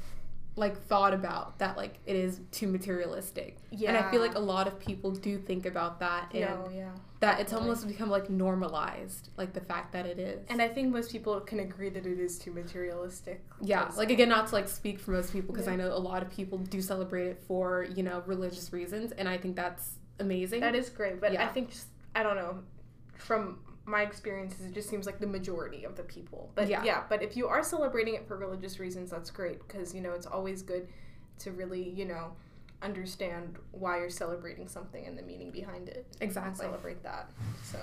like 0.56 0.80
thought 0.86 1.14
about 1.14 1.58
that 1.60 1.78
like 1.78 1.98
it 2.06 2.16
is 2.16 2.42
too 2.52 2.68
materialistic. 2.68 3.58
Yeah. 3.72 3.90
And 3.90 3.98
I 3.98 4.12
feel 4.12 4.22
like 4.22 4.36
a 4.36 4.40
lot 4.40 4.68
of 4.68 4.80
people 4.80 5.12
do 5.12 5.38
think 5.38 5.66
about 5.66 6.00
that 6.00 6.30
and 6.34 6.42
no, 6.42 6.70
yeah. 6.74 6.90
that 7.22 7.40
it's 7.40 7.54
almost 7.54 7.88
become 7.88 8.10
like 8.10 8.30
normalized, 8.30 9.30
like 9.36 9.54
the 9.54 9.62
fact 9.62 9.94
that 9.94 10.06
it 10.06 10.20
is. 10.20 10.46
And 10.50 10.62
I 10.62 10.68
think 10.68 10.92
most 10.94 11.12
people 11.12 11.40
can 11.40 11.60
agree 11.60 11.90
that 11.90 12.06
it 12.06 12.20
is 12.20 12.38
too 12.38 12.52
materialistic. 12.52 13.44
Yeah. 13.62 13.90
like 13.98 14.12
again, 14.12 14.30
not 14.30 14.48
to 14.48 14.56
like 14.56 14.68
speak 14.68 15.00
for 15.00 15.12
most 15.12 15.32
people 15.34 15.54
because 15.54 15.68
Yeah. 15.68 15.74
I 15.74 15.76
know 15.78 15.92
a 15.92 15.98
lot 15.98 16.22
of 16.22 16.30
people 16.30 16.60
do 16.60 16.82
celebrate 16.82 17.28
it 17.28 17.44
for 17.48 17.88
you 17.96 18.04
know 18.04 18.22
religious 18.26 18.72
reasons, 18.72 19.12
and 19.14 19.28
I 19.28 19.38
think 19.38 19.56
that's 19.56 19.96
amazing. 20.20 20.62
that 20.62 20.76
is 20.76 20.90
great. 20.90 21.20
But 21.20 21.36
I 21.38 21.48
think 21.48 21.72
just 21.72 21.88
I 22.16 22.24
don't 22.24 22.36
know 22.36 22.60
from 23.18 23.60
my 23.86 24.02
experiences, 24.02 24.66
it 24.66 24.74
just 24.74 24.90
seems 24.90 25.06
like 25.06 25.20
the 25.20 25.28
majority 25.28 25.84
of 25.84 25.96
the 25.98 26.04
people. 26.04 26.52
But 26.56 26.68
Yeah. 26.70 26.84
yeah, 26.84 27.04
but 27.10 27.22
if 27.22 27.36
you 27.36 27.48
are 27.48 27.62
celebrating 27.64 28.16
it 28.16 28.28
for 28.28 28.38
religious 28.38 28.80
reasons, 28.80 29.12
that's 29.12 29.30
great 29.30 29.66
because 29.68 29.94
you 29.94 30.02
know 30.02 30.12
it's 30.14 30.26
always 30.26 30.62
good 30.62 30.88
to 31.40 31.52
really 31.52 31.90
you 31.90 32.06
know 32.06 32.34
understand 32.82 33.58
why 33.72 33.98
you're 34.00 34.10
celebrating 34.10 34.68
something 34.68 35.06
and 35.06 35.18
the 35.18 35.22
meaning 35.24 35.52
behind 35.52 35.88
it. 35.90 36.06
exactly. 36.22 36.66
Celebrate 36.66 37.02
that. 37.04 37.30
So 37.64 37.80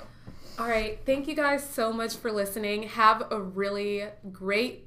All 0.58 0.68
right. 0.68 0.98
Thank 1.06 1.26
you 1.26 1.34
guys 1.34 1.66
so 1.68 1.92
much 1.92 2.16
for 2.16 2.30
listening. 2.30 2.82
Have 2.84 3.26
a 3.30 3.40
really 3.40 4.04
great 4.30 4.86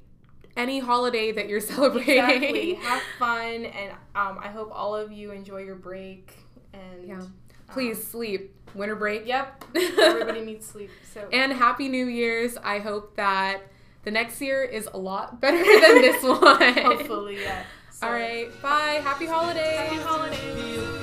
any 0.56 0.78
holiday 0.78 1.32
that 1.32 1.48
you're 1.48 1.60
celebrating. 1.74 2.18
exactly, 2.24 2.74
have 2.74 3.02
fun, 3.18 3.64
and 3.64 3.90
um, 4.14 4.38
I 4.40 4.48
hope 4.48 4.70
all 4.72 4.94
of 4.94 5.10
you 5.10 5.32
enjoy 5.32 5.58
your 5.62 5.74
break. 5.74 6.32
And 6.72 7.08
Yeah. 7.08 7.22
Please 7.68 7.98
um, 7.98 8.04
sleep. 8.04 8.54
Winter 8.74 8.96
break. 8.96 9.26
Yep. 9.26 9.64
Everybody 9.76 10.40
needs 10.40 10.66
sleep. 10.66 10.90
So 11.12 11.28
And 11.32 11.52
happy 11.52 11.88
New 11.88 12.06
Year's. 12.06 12.56
I 12.56 12.80
hope 12.80 13.16
that 13.16 13.62
the 14.02 14.10
next 14.10 14.40
year 14.40 14.62
is 14.64 14.88
a 14.92 14.98
lot 14.98 15.40
better 15.40 15.58
than 15.58 16.02
this 16.02 16.22
one. 16.24 16.74
Hopefully, 16.74 17.40
yeah. 17.42 17.64
So. 17.90 18.06
All 18.06 18.12
right. 18.12 18.50
Bye. 18.60 19.00
Happy 19.04 19.26
holidays. 19.26 19.78
Happy 19.78 19.96
holidays. 19.96 20.40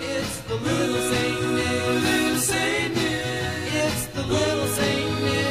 It's 0.01 0.41
the 0.41 0.55
little 0.55 1.01
Saint 2.39 2.95
Nick. 2.95 3.03
It's 3.73 4.05
the 4.07 4.23
little 4.23 4.67
Saint 4.67 5.23
Nick. 5.23 5.41